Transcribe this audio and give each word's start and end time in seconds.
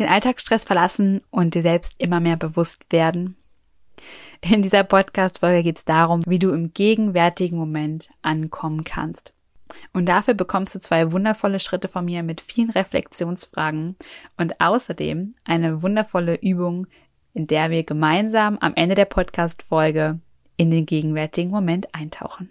den 0.00 0.08
Alltagsstress 0.08 0.64
verlassen 0.64 1.20
und 1.30 1.54
dir 1.54 1.62
selbst 1.62 1.94
immer 1.98 2.20
mehr 2.20 2.36
bewusst 2.36 2.84
werden. 2.90 3.36
In 4.40 4.62
dieser 4.62 4.84
Podcast-Folge 4.84 5.62
geht 5.62 5.78
es 5.78 5.84
darum, 5.84 6.20
wie 6.26 6.38
du 6.38 6.50
im 6.50 6.72
gegenwärtigen 6.72 7.58
Moment 7.58 8.10
ankommen 8.22 8.84
kannst. 8.84 9.34
Und 9.92 10.08
dafür 10.08 10.34
bekommst 10.34 10.74
du 10.74 10.78
zwei 10.78 11.12
wundervolle 11.12 11.60
Schritte 11.60 11.88
von 11.88 12.06
mir 12.06 12.22
mit 12.22 12.40
vielen 12.40 12.70
Reflexionsfragen 12.70 13.96
und 14.36 14.60
außerdem 14.60 15.34
eine 15.44 15.82
wundervolle 15.82 16.36
Übung, 16.40 16.86
in 17.34 17.46
der 17.46 17.70
wir 17.70 17.84
gemeinsam 17.84 18.58
am 18.58 18.72
Ende 18.74 18.94
der 18.94 19.04
Podcast-Folge 19.04 20.18
in 20.56 20.70
den 20.70 20.86
gegenwärtigen 20.86 21.50
Moment 21.50 21.94
eintauchen. 21.94 22.50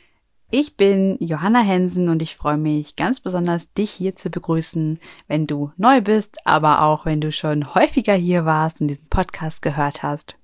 Ich 0.53 0.75
bin 0.75 1.15
Johanna 1.21 1.61
Hensen 1.61 2.09
und 2.09 2.21
ich 2.21 2.35
freue 2.35 2.57
mich 2.57 2.97
ganz 2.97 3.21
besonders, 3.21 3.73
dich 3.73 3.89
hier 3.89 4.17
zu 4.17 4.29
begrüßen, 4.29 4.99
wenn 5.29 5.47
du 5.47 5.71
neu 5.77 6.01
bist, 6.01 6.45
aber 6.45 6.81
auch 6.81 7.05
wenn 7.05 7.21
du 7.21 7.31
schon 7.31 7.73
häufiger 7.73 8.15
hier 8.15 8.43
warst 8.43 8.81
und 8.81 8.89
diesen 8.89 9.07
Podcast 9.07 9.61
gehört 9.61 10.03
hast. 10.03 10.35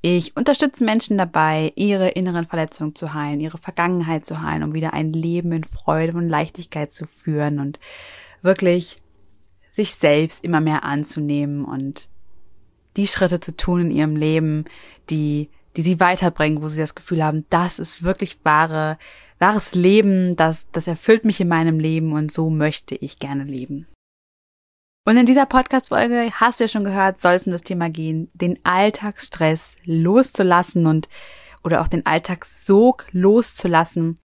Ich 0.00 0.36
unterstütze 0.36 0.84
Menschen 0.84 1.18
dabei, 1.18 1.72
ihre 1.74 2.10
inneren 2.10 2.46
Verletzungen 2.46 2.94
zu 2.94 3.14
heilen, 3.14 3.40
ihre 3.40 3.58
Vergangenheit 3.58 4.24
zu 4.24 4.42
heilen, 4.42 4.62
um 4.62 4.74
wieder 4.74 4.92
ein 4.92 5.12
Leben 5.12 5.50
in 5.50 5.64
Freude 5.64 6.16
und 6.16 6.28
Leichtigkeit 6.28 6.92
zu 6.92 7.04
führen 7.04 7.58
und 7.58 7.80
wirklich 8.42 9.02
sich 9.72 9.96
selbst 9.96 10.44
immer 10.44 10.60
mehr 10.60 10.84
anzunehmen 10.84 11.64
und 11.64 12.08
die 12.96 13.08
Schritte 13.08 13.40
zu 13.40 13.56
tun 13.56 13.80
in 13.80 13.90
ihrem 13.90 14.14
Leben, 14.14 14.66
die 15.10 15.50
die 15.76 15.82
sie 15.82 16.00
weiterbringen, 16.00 16.62
wo 16.62 16.68
sie 16.68 16.80
das 16.80 16.94
Gefühl 16.94 17.22
haben, 17.22 17.44
das 17.50 17.78
ist 17.78 18.02
wirklich 18.02 18.38
wahre, 18.44 18.98
wahres 19.38 19.74
Leben, 19.74 20.34
das, 20.36 20.70
das 20.70 20.86
erfüllt 20.86 21.24
mich 21.24 21.40
in 21.40 21.48
meinem 21.48 21.78
Leben 21.78 22.12
und 22.12 22.32
so 22.32 22.50
möchte 22.50 22.94
ich 22.94 23.18
gerne 23.18 23.44
leben. 23.44 23.86
Und 25.04 25.16
in 25.18 25.26
dieser 25.26 25.46
Podcast-Folge 25.46 26.32
hast 26.32 26.58
du 26.58 26.64
ja 26.64 26.68
schon 26.68 26.84
gehört, 26.84 27.20
soll 27.20 27.34
es 27.34 27.46
um 27.46 27.52
das 27.52 27.62
Thema 27.62 27.90
gehen, 27.90 28.28
den 28.34 28.58
Alltagsstress 28.64 29.76
loszulassen 29.84 30.86
und 30.86 31.08
oder 31.62 31.80
auch 31.80 31.88
den 31.88 32.06
Alltagssog 32.06 33.06
loszulassen, 33.12 34.18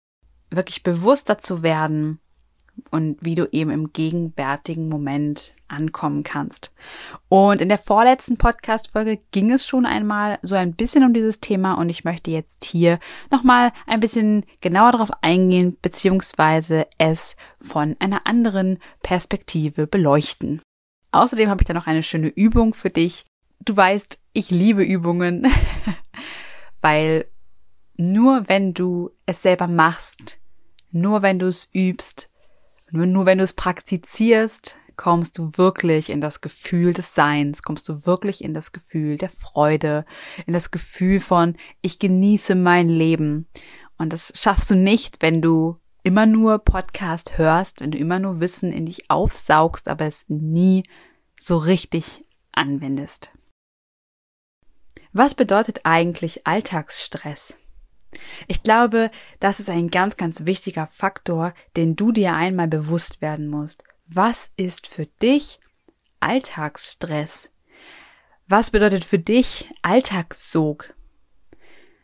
wirklich 0.51 0.83
bewusster 0.83 1.39
zu 1.39 1.63
werden 1.63 2.19
und 2.91 3.17
wie 3.21 3.35
du 3.35 3.47
eben 3.51 3.69
im 3.71 3.93
gegenwärtigen 3.93 4.89
Moment 4.89 5.53
ankommen 5.67 6.23
kannst. 6.23 6.71
Und 7.27 7.61
in 7.61 7.69
der 7.69 7.77
vorletzten 7.77 8.37
Podcast-Folge 8.37 9.19
ging 9.31 9.51
es 9.51 9.65
schon 9.65 9.85
einmal 9.85 10.39
so 10.41 10.55
ein 10.55 10.73
bisschen 10.73 11.03
um 11.03 11.13
dieses 11.13 11.39
Thema 11.39 11.75
und 11.75 11.89
ich 11.89 12.03
möchte 12.03 12.31
jetzt 12.31 12.65
hier 12.65 12.99
nochmal 13.31 13.71
ein 13.87 13.99
bisschen 13.99 14.45
genauer 14.61 14.93
darauf 14.93 15.11
eingehen, 15.21 15.77
beziehungsweise 15.81 16.87
es 16.97 17.35
von 17.59 17.95
einer 17.99 18.25
anderen 18.25 18.79
Perspektive 19.03 19.87
beleuchten. 19.87 20.61
Außerdem 21.11 21.49
habe 21.49 21.61
ich 21.61 21.67
da 21.67 21.73
noch 21.73 21.87
eine 21.87 22.03
schöne 22.03 22.27
Übung 22.27 22.73
für 22.73 22.89
dich. 22.89 23.25
Du 23.63 23.75
weißt, 23.75 24.19
ich 24.33 24.51
liebe 24.51 24.83
Übungen, 24.83 25.47
weil 26.81 27.25
nur 27.97 28.47
wenn 28.47 28.73
du 28.73 29.11
es 29.25 29.41
selber 29.41 29.67
machst, 29.67 30.39
nur 30.91 31.21
wenn 31.21 31.39
du 31.39 31.47
es 31.47 31.69
übst, 31.73 32.28
nur, 32.91 33.25
wenn 33.25 33.37
du 33.37 33.43
es 33.43 33.53
praktizierst, 33.53 34.77
kommst 34.99 35.37
du 35.37 35.51
wirklich 35.55 36.09
in 36.09 36.19
das 36.19 36.41
Gefühl 36.41 36.93
des 36.93 37.15
Seins, 37.15 37.63
kommst 37.63 37.87
du 37.87 38.05
wirklich 38.05 38.43
in 38.43 38.53
das 38.53 38.73
Gefühl 38.73 39.17
der 39.17 39.29
Freude, 39.29 40.05
in 40.45 40.53
das 40.53 40.71
Gefühl 40.71 41.21
von, 41.21 41.55
ich 41.81 41.99
genieße 41.99 42.53
mein 42.55 42.89
Leben. 42.89 43.47
Und 43.97 44.11
das 44.11 44.33
schaffst 44.35 44.69
du 44.71 44.75
nicht, 44.75 45.21
wenn 45.21 45.41
du 45.41 45.77
immer 46.03 46.25
nur 46.25 46.59
Podcast 46.59 47.37
hörst, 47.37 47.79
wenn 47.79 47.91
du 47.91 47.97
immer 47.97 48.19
nur 48.19 48.39
Wissen 48.39 48.73
in 48.73 48.85
dich 48.85 49.09
aufsaugst, 49.09 49.87
aber 49.87 50.05
es 50.05 50.25
nie 50.27 50.83
so 51.39 51.57
richtig 51.57 52.25
anwendest. 52.51 53.31
Was 55.13 55.33
bedeutet 55.33 55.81
eigentlich 55.85 56.45
Alltagsstress? 56.45 57.57
Ich 58.47 58.63
glaube, 58.63 59.11
das 59.39 59.59
ist 59.59 59.69
ein 59.69 59.89
ganz, 59.89 60.17
ganz 60.17 60.45
wichtiger 60.45 60.87
Faktor, 60.87 61.53
den 61.77 61.95
du 61.95 62.11
dir 62.11 62.33
einmal 62.33 62.67
bewusst 62.67 63.21
werden 63.21 63.49
musst. 63.49 63.83
Was 64.07 64.51
ist 64.57 64.87
für 64.87 65.05
dich 65.05 65.59
Alltagsstress? 66.19 67.51
Was 68.47 68.71
bedeutet 68.71 69.05
für 69.05 69.19
dich 69.19 69.69
Alltagssog? 69.83 70.95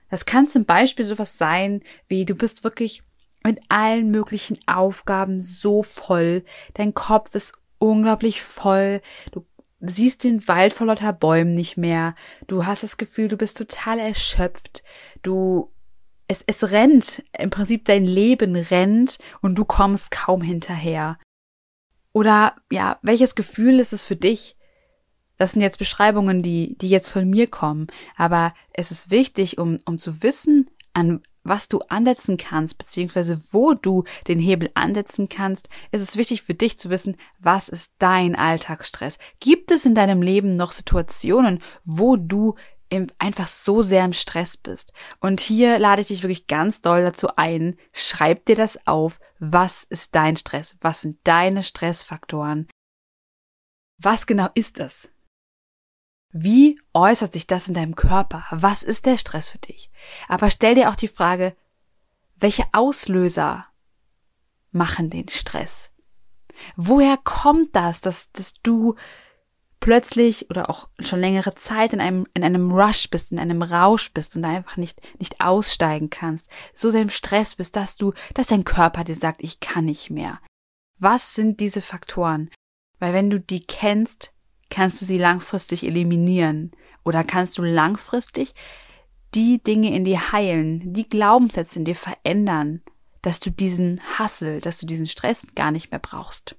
Das 0.10 0.26
kann 0.26 0.48
zum 0.48 0.66
Beispiel 0.66 1.04
sowas 1.04 1.38
sein, 1.38 1.82
wie 2.08 2.26
du 2.26 2.36
bist 2.36 2.64
wirklich 2.64 3.02
mit 3.44 3.60
allen 3.70 4.12
möglichen 4.12 4.58
Aufgaben 4.68 5.40
so 5.40 5.84
voll, 5.84 6.44
dein 6.74 6.94
Kopf 6.94 7.34
ist 7.36 7.54
unglaublich 7.78 8.42
voll, 8.42 9.02
du 9.32 9.46
siehst 9.80 10.24
den 10.24 10.48
Wald 10.48 10.74
vor 10.74 10.88
lauter 10.88 11.14
Bäumen 11.14 11.54
nicht 11.54 11.78
mehr, 11.78 12.16
du 12.48 12.66
hast 12.66 12.84
das 12.84 12.98
Gefühl, 12.98 13.28
du 13.28 13.38
bist 13.38 13.58
total 13.58 14.00
erschöpft, 14.00 14.84
du 15.22 15.72
es, 16.28 16.44
es 16.48 16.72
rennt, 16.72 17.24
im 17.38 17.50
Prinzip 17.50 17.86
dein 17.86 18.06
Leben 18.06 18.56
rennt 18.56 19.20
und 19.42 19.56
du 19.56 19.66
kommst 19.66 20.12
kaum 20.12 20.42
hinterher. 20.42 21.18
Oder 22.14 22.56
ja, 22.72 23.00
welches 23.02 23.36
Gefühl 23.36 23.80
ist 23.80 23.94
es 23.94 24.04
für 24.04 24.16
dich? 24.16 24.56
Das 25.38 25.52
sind 25.52 25.62
jetzt 25.62 25.80
Beschreibungen, 25.80 26.42
die, 26.42 26.78
die 26.78 26.90
jetzt 26.90 27.10
von 27.10 27.30
mir 27.30 27.48
kommen. 27.48 27.88
Aber 28.16 28.54
es 28.72 28.92
ist 28.92 29.12
wichtig, 29.12 29.58
um, 29.58 29.78
um 29.86 30.00
zu 30.00 30.24
wissen, 30.24 30.70
an 30.94 31.22
was 31.46 31.68
du 31.68 31.80
ansetzen 31.90 32.38
kannst, 32.38 32.78
beziehungsweise 32.78 33.40
wo 33.52 33.74
du 33.74 34.04
den 34.28 34.40
Hebel 34.40 34.72
ansetzen 34.74 35.30
kannst, 35.30 35.70
ist 35.92 36.02
es 36.02 36.18
wichtig 36.18 36.42
für 36.42 36.56
dich 36.56 36.78
zu 36.78 36.90
wissen, 36.90 37.18
was 37.40 37.70
ist 37.70 37.94
dein 38.00 38.36
Alltagsstress? 38.36 39.20
Gibt 39.40 39.72
es 39.72 39.86
in 39.86 39.94
deinem 39.94 40.22
Leben 40.22 40.56
noch 40.56 40.72
Situationen, 40.72 41.62
wo 41.84 42.18
du 42.18 42.56
einfach 43.18 43.48
so 43.48 43.82
sehr 43.82 44.06
im 44.06 44.14
Stress 44.14 44.58
bist. 44.58 44.94
Und 45.20 45.40
hier 45.40 45.80
lade 45.80 46.02
ich 46.02 46.08
dich 46.08 46.24
wirklich 46.24 46.48
ganz 46.48 46.82
doll 46.82 47.02
dazu 47.02 47.36
ein, 47.36 47.78
schreib 47.94 48.46
dir 48.46 48.56
das 48.56 48.86
auf. 48.88 49.20
Was 49.40 49.84
ist 49.84 50.16
dein 50.16 50.38
Stress? 50.38 50.78
Was 50.82 51.02
sind 51.02 51.20
deine 51.24 51.64
Stressfaktoren? 51.64 52.68
Was 53.98 54.26
genau 54.26 54.50
ist 54.54 54.80
es? 54.80 55.10
Wie 56.32 56.82
äußert 56.94 57.34
sich 57.34 57.48
das 57.48 57.68
in 57.68 57.74
deinem 57.74 57.96
Körper? 57.96 58.46
Was 58.52 58.84
ist 58.84 59.06
der 59.06 59.18
Stress 59.18 59.48
für 59.48 59.58
dich? 59.58 59.90
Aber 60.28 60.52
stell 60.52 60.76
dir 60.76 60.90
auch 60.90 60.98
die 60.98 61.08
Frage, 61.08 61.56
welche 62.36 62.66
Auslöser 62.74 63.66
machen 64.72 65.10
den 65.10 65.30
Stress? 65.30 65.92
Woher 66.76 67.18
kommt 67.18 67.76
das, 67.76 68.02
dass, 68.02 68.32
dass 68.32 68.54
du 68.56 68.96
plötzlich 69.80 70.50
oder 70.50 70.70
auch 70.70 70.90
schon 71.00 71.20
längere 71.20 71.56
Zeit 71.56 71.94
in 71.94 72.02
einem, 72.02 72.26
in 72.34 72.44
einem 72.44 72.72
Rush 72.72 73.10
bist, 73.10 73.32
in 73.32 73.40
einem 73.40 73.62
Rausch 73.62 74.12
bist 74.12 74.36
und 74.36 74.46
einfach 74.46 74.78
nicht, 74.78 75.02
nicht 75.20 75.42
aussteigen 75.42 76.10
kannst, 76.10 76.50
so 76.74 76.90
sehr 76.90 77.02
im 77.02 77.10
Stress 77.10 77.56
bist, 77.56 77.76
dass 77.76 77.96
du, 77.96 78.14
dass 78.34 78.48
dein 78.48 78.64
Körper 78.64 79.04
dir 79.04 79.16
sagt, 79.16 79.44
ich 79.44 79.60
kann 79.60 79.86
nicht 79.86 80.10
mehr. 80.10 80.40
Was 80.98 81.36
sind 81.36 81.60
diese 81.60 81.82
Faktoren? 81.82 82.50
Weil 83.00 83.14
wenn 83.14 83.30
du 83.30 83.40
die 83.40 83.62
kennst, 83.62 84.34
kannst 84.70 85.02
du 85.02 85.06
sie 85.06 85.18
langfristig 85.18 85.84
eliminieren 85.84 86.72
oder 87.04 87.24
kannst 87.24 87.58
du 87.58 87.62
langfristig 87.62 88.54
die 89.34 89.62
Dinge 89.62 89.94
in 89.94 90.06
dir 90.06 90.32
heilen, 90.32 90.94
die 90.94 91.08
Glaubenssätze 91.08 91.80
in 91.80 91.86
dir 91.86 91.96
verändern, 91.96 92.82
dass 93.22 93.40
du 93.40 93.52
diesen 93.52 94.00
Hassel, 94.18 94.62
dass 94.62 94.78
du 94.78 94.86
diesen 94.86 95.06
Stress 95.06 95.54
gar 95.56 95.72
nicht 95.72 95.92
mehr 95.92 96.00
brauchst. 96.00 96.56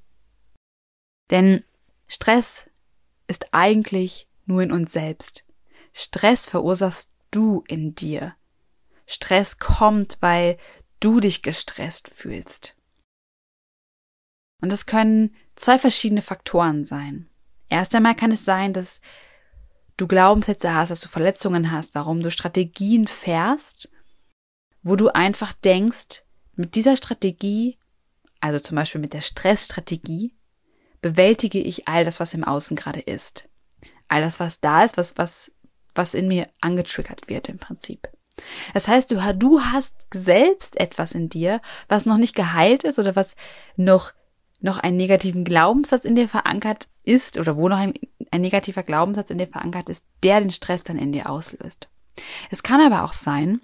Denn 1.30 1.64
Stress 2.06 2.68
ist 3.26 3.52
eigentlich 3.52 4.28
nur 4.44 4.62
in 4.62 4.72
uns 4.72 4.92
selbst. 4.92 5.44
Stress 5.92 6.46
verursachst 6.46 7.10
du 7.30 7.64
in 7.68 7.94
dir. 7.94 8.34
Stress 9.06 9.58
kommt, 9.58 10.18
weil 10.20 10.58
du 11.00 11.20
dich 11.20 11.42
gestresst 11.42 12.08
fühlst. 12.08 12.76
Und 14.62 14.72
es 14.72 14.86
können 14.86 15.34
zwei 15.54 15.78
verschiedene 15.78 16.22
Faktoren 16.22 16.84
sein. 16.84 17.28
Erst 17.68 17.94
einmal 17.94 18.14
kann 18.14 18.32
es 18.32 18.44
sein, 18.44 18.72
dass 18.72 19.00
du 19.96 20.06
Glaubenssätze 20.06 20.74
hast, 20.74 20.90
dass 20.90 21.00
du 21.00 21.08
Verletzungen 21.08 21.70
hast, 21.70 21.94
warum 21.94 22.20
du 22.20 22.30
Strategien 22.30 23.06
fährst, 23.06 23.90
wo 24.82 24.96
du 24.96 25.08
einfach 25.08 25.52
denkst, 25.52 26.24
mit 26.54 26.74
dieser 26.74 26.96
Strategie, 26.96 27.78
also 28.40 28.60
zum 28.60 28.76
Beispiel 28.76 29.00
mit 29.00 29.12
der 29.12 29.20
Stressstrategie, 29.20 30.35
bewältige 31.06 31.60
ich 31.60 31.86
all 31.86 32.04
das, 32.04 32.18
was 32.18 32.34
im 32.34 32.42
Außen 32.42 32.76
gerade 32.76 33.00
ist. 33.00 33.48
All 34.08 34.22
das, 34.22 34.40
was 34.40 34.60
da 34.60 34.82
ist, 34.82 34.96
was, 34.96 35.16
was, 35.16 35.52
was 35.94 36.14
in 36.14 36.26
mir 36.26 36.48
angetriggert 36.60 37.28
wird 37.28 37.48
im 37.48 37.58
Prinzip. 37.58 38.08
Das 38.74 38.88
heißt, 38.88 39.12
du, 39.12 39.16
du 39.34 39.60
hast 39.60 40.08
selbst 40.12 40.78
etwas 40.80 41.12
in 41.12 41.28
dir, 41.28 41.60
was 41.88 42.06
noch 42.06 42.18
nicht 42.18 42.34
geheilt 42.34 42.82
ist 42.82 42.98
oder 42.98 43.14
was 43.14 43.36
noch, 43.76 44.12
noch 44.60 44.78
einen 44.78 44.96
negativen 44.96 45.44
Glaubenssatz 45.44 46.04
in 46.04 46.16
dir 46.16 46.28
verankert 46.28 46.88
ist 47.04 47.38
oder 47.38 47.56
wo 47.56 47.68
noch 47.68 47.78
ein, 47.78 47.94
ein 48.32 48.40
negativer 48.40 48.82
Glaubenssatz 48.82 49.30
in 49.30 49.38
dir 49.38 49.48
verankert 49.48 49.88
ist, 49.88 50.04
der 50.24 50.40
den 50.40 50.50
Stress 50.50 50.82
dann 50.82 50.98
in 50.98 51.12
dir 51.12 51.30
auslöst. 51.30 51.88
Es 52.50 52.64
kann 52.64 52.80
aber 52.80 53.04
auch 53.04 53.12
sein, 53.12 53.60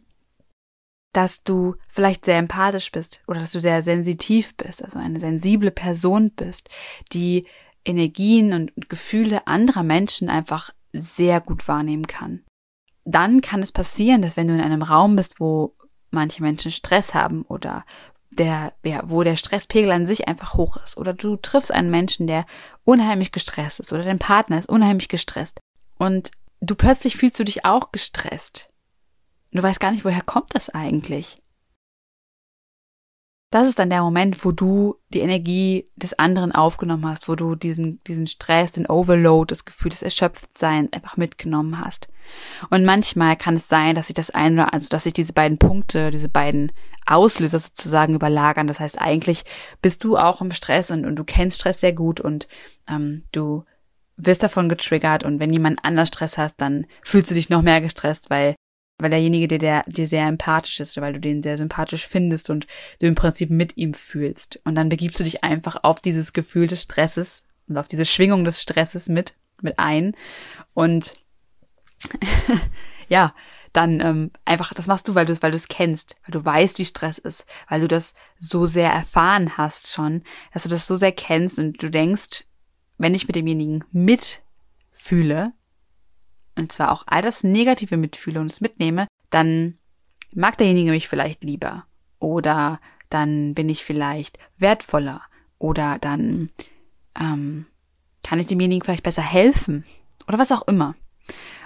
dass 1.13 1.43
du 1.43 1.77
vielleicht 1.89 2.25
sehr 2.25 2.39
empathisch 2.39 2.91
bist 2.91 3.23
oder 3.27 3.41
dass 3.41 3.53
du 3.53 3.61
sehr 3.61 3.83
sensitiv 3.83 4.57
bist, 4.57 4.83
also 4.83 4.99
eine 4.99 5.21
sensible 5.21 5.71
Person 5.71 6.31
bist, 6.31 6.69
die 7.13 7.47
Energien 7.85 8.53
und 8.53 8.89
Gefühle 8.89 9.47
anderer 9.47 9.83
Menschen 9.83 10.29
einfach 10.29 10.71
sehr 10.93 11.41
gut 11.41 11.69
wahrnehmen 11.69 12.07
kann. 12.07 12.43
Dann 13.05 13.41
kann 13.41 13.63
es 13.63 13.73
passieren, 13.73 14.23
dass 14.23 14.37
wenn 14.37 14.49
du 14.49 14.55
in 14.55 14.61
einem 14.61 14.83
Raum 14.83 15.17
bist, 15.17 15.41
wo 15.41 15.75
manche 16.11 16.43
Menschen 16.43 16.71
Stress 16.71 17.15
haben 17.15 17.43
oder 17.43 17.85
der, 18.31 18.73
ja, 18.85 19.03
wo 19.05 19.23
der 19.23 19.37
Stresspegel 19.37 19.91
an 19.91 20.07
sich 20.07 20.29
einfach 20.29 20.55
hoch 20.55 20.79
ist 20.83 20.97
oder 20.97 21.13
du 21.13 21.37
triffst 21.37 21.73
einen 21.73 21.91
Menschen, 21.91 22.27
der 22.27 22.47
unheimlich 22.85 23.33
gestresst 23.33 23.81
ist 23.81 23.93
oder 23.93 24.05
dein 24.05 24.19
Partner 24.19 24.59
ist 24.59 24.69
unheimlich 24.69 25.09
gestresst 25.09 25.61
und 25.99 26.31
du 26.61 26.75
plötzlich 26.75 27.17
fühlst 27.17 27.39
du 27.39 27.45
dich 27.45 27.65
auch 27.65 27.93
gestresst 27.93 28.72
Du 29.53 29.63
weißt 29.63 29.81
gar 29.81 29.91
nicht, 29.91 30.05
woher 30.05 30.23
kommt 30.23 30.55
das 30.55 30.71
eigentlich? 30.71 31.35
Das 33.51 33.69
ist 33.69 33.79
dann 33.79 33.91
der 33.91 34.01
Moment, 34.01 34.47
wo 34.47 34.51
du 34.51 34.97
die 35.11 35.21
Energie 35.21 35.85
des 35.95 36.19
anderen 36.19 36.53
aufgenommen 36.53 37.07
hast, 37.07 37.29
wo 37.29 37.35
du 37.35 37.55
diesen, 37.55 38.03
diesen 38.05 38.27
Stress, 38.27 38.73
den 38.73 38.87
Overload, 38.87 39.53
das 39.53 39.67
Gefühl 39.67 39.91
des 39.91 40.01
Erschöpftseins 40.01 40.91
einfach 40.95 41.19
mitgenommen 41.19 41.79
hast. 41.79 42.09
Und 42.71 42.87
manchmal 42.87 43.37
kann 43.37 43.57
es 43.57 43.69
sein, 43.69 43.95
dass 43.95 44.07
sich 44.07 44.15
das 44.15 44.31
eine, 44.31 44.73
also 44.73 44.89
dass 44.89 45.05
sich 45.05 45.13
diese 45.13 45.35
beiden 45.35 45.59
Punkte, 45.59 46.11
diese 46.11 46.31
beiden 46.31 46.73
Auslöser 47.05 47.59
sozusagen 47.59 48.15
überlagern. 48.15 48.69
Das 48.69 48.81
heißt, 48.81 48.99
eigentlich 48.99 49.45
bist 49.83 50.03
du 50.03 50.17
auch 50.17 50.41
im 50.41 50.53
Stress 50.53 50.91
und, 50.91 51.05
und 51.05 51.17
du 51.17 51.25
kennst 51.25 51.61
Stress 51.61 51.81
sehr 51.81 51.93
gut 51.93 52.23
und 52.23 52.49
ähm, 52.89 53.25
du 53.33 53.67
wirst 54.17 54.43
davon 54.43 54.71
getriggert 54.71 55.25
und 55.25 55.41
wenn 55.41 55.53
jemand 55.53 55.85
anders 55.85 56.09
Stress 56.09 56.39
hast, 56.39 56.59
dann 56.63 56.87
fühlst 57.03 57.31
du 57.31 57.35
dich 57.35 57.51
noch 57.51 57.61
mehr 57.61 57.83
gestresst, 57.83 58.31
weil 58.31 58.55
weil 59.03 59.11
derjenige 59.11 59.49
dir, 59.49 59.59
der 59.59 59.85
dir 59.87 60.07
sehr 60.07 60.27
empathisch 60.27 60.81
ist, 60.81 61.01
weil 61.01 61.13
du 61.13 61.21
den 61.21 61.43
sehr 61.43 61.59
sympathisch 61.59 62.07
findest 62.07 62.51
und 62.51 62.67
du 63.01 63.07
im 63.07 63.15
Prinzip 63.15 63.51
mit 63.51 63.77
ihm 63.77 63.95
fühlst. 63.95 64.61
Und 64.65 64.75
dann 64.75 64.89
begibst 64.89 65.19
du 65.21 65.25
dich 65.25 65.45
einfach 65.45 65.77
auf 65.83 66.01
dieses 66.01 66.33
Gefühl 66.33 66.67
des 66.67 66.83
Stresses 66.83 67.45
und 67.69 67.77
auf 67.77 67.89
diese 67.89 68.05
Schwingung 68.05 68.45
des 68.45 68.63
Stresses 68.63 69.09
mit, 69.09 69.35
mit 69.61 69.79
ein. 69.79 70.15
Und 70.75 71.17
ja, 73.09 73.35
dann 73.73 74.01
ähm, 74.01 74.31
einfach, 74.45 74.75
das 74.75 74.87
machst 74.87 75.09
du, 75.09 75.15
weil 75.15 75.27
du 75.27 75.33
es, 75.33 75.43
weil 75.43 75.51
du 75.51 75.57
es 75.57 75.69
kennst, 75.69 76.17
weil 76.25 76.33
du 76.33 76.45
weißt, 76.45 76.79
wie 76.79 76.85
Stress 76.85 77.19
ist, 77.19 77.47
weil 77.69 77.81
du 77.81 77.89
das 77.89 78.15
so 78.39 78.67
sehr 78.67 78.91
erfahren 78.91 79.57
hast 79.57 79.91
schon, 79.91 80.23
dass 80.53 80.65
du 80.65 80.69
das 80.69 80.87
so 80.87 80.97
sehr 80.97 81.13
kennst 81.13 81.59
und 81.59 81.83
du 81.83 81.91
denkst, 81.91 82.45
wenn 82.99 83.15
ich 83.15 83.27
mit 83.27 83.37
demjenigen 83.37 83.85
mitfühle, 83.91 85.53
und 86.57 86.73
zwar 86.73 86.93
auch 86.93 87.05
all 87.07 87.23
das 87.23 87.45
Negative 87.45 87.97
mitfühle 87.97 88.41
und 88.41 88.51
es 88.51 88.61
mitnehme, 88.61 89.07
dann 89.31 89.79
mag 90.35 90.59
derjenige 90.59 90.91
mich 90.91 91.09
vielleicht 91.09 91.45
lieber 91.45 91.85
oder 92.19 92.81
dann 93.11 93.55
bin 93.55 93.69
ich 93.69 93.85
vielleicht 93.85 94.39
wertvoller 94.57 95.23
oder 95.59 95.99
dann 95.99 96.51
ähm, 97.19 97.67
kann 98.23 98.39
ich 98.39 98.47
demjenigen 98.47 98.85
vielleicht 98.85 99.03
besser 99.03 99.23
helfen 99.23 99.85
oder 100.29 100.39
was 100.39 100.53
auch 100.53 100.67
immer. 100.67 100.95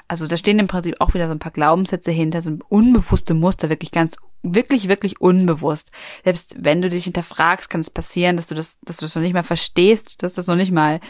Also 0.08 0.26
da 0.26 0.36
stehen 0.36 0.58
im 0.58 0.68
Prinzip 0.68 0.96
auch 1.00 1.14
wieder 1.14 1.26
so 1.26 1.32
ein 1.32 1.40
paar 1.40 1.52
Glaubenssätze 1.52 2.12
hinter, 2.12 2.40
so 2.40 2.58
unbewusste 2.68 3.34
Muster, 3.34 3.68
wirklich 3.68 3.90
ganz, 3.90 4.16
wirklich, 4.42 4.86
wirklich 4.86 5.20
unbewusst. 5.20 5.90
Selbst 6.22 6.56
wenn 6.60 6.80
du 6.80 6.88
dich 6.88 7.04
hinterfragst, 7.04 7.68
kann 7.68 7.80
es 7.80 7.90
passieren, 7.90 8.36
dass 8.36 8.46
du 8.46 8.54
das, 8.54 8.78
dass 8.82 8.98
du 8.98 9.06
das 9.06 9.14
noch 9.16 9.22
nicht 9.22 9.32
mal 9.32 9.42
verstehst, 9.42 10.22
dass 10.22 10.34
das 10.34 10.46
noch 10.46 10.54
nicht 10.54 10.70
mal 10.70 11.00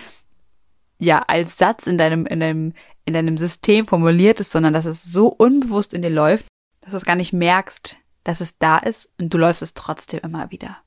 ja 0.99 1.23
als 1.23 1.59
Satz 1.59 1.87
in 1.87 1.99
deinem, 1.99 2.27
in 2.27 2.41
deinem 2.41 2.73
in 3.07 3.15
deinem 3.15 3.39
System 3.39 3.87
formuliert 3.87 4.41
ist, 4.41 4.51
sondern 4.51 4.73
dass 4.75 4.85
es 4.85 5.05
so 5.05 5.29
unbewusst 5.29 5.95
in 5.95 6.03
dir 6.03 6.11
läuft, 6.11 6.45
dass 6.81 6.91
du 6.91 6.97
es 6.97 7.05
gar 7.05 7.15
nicht 7.15 7.33
merkst, 7.33 7.97
dass 8.25 8.41
es 8.41 8.59
da 8.59 8.79
ist 8.79 9.13
und 9.19 9.33
du 9.33 9.39
läufst 9.39 9.63
es 9.63 9.75
trotzdem 9.75 10.21
immer 10.25 10.51
wieder. 10.51 10.79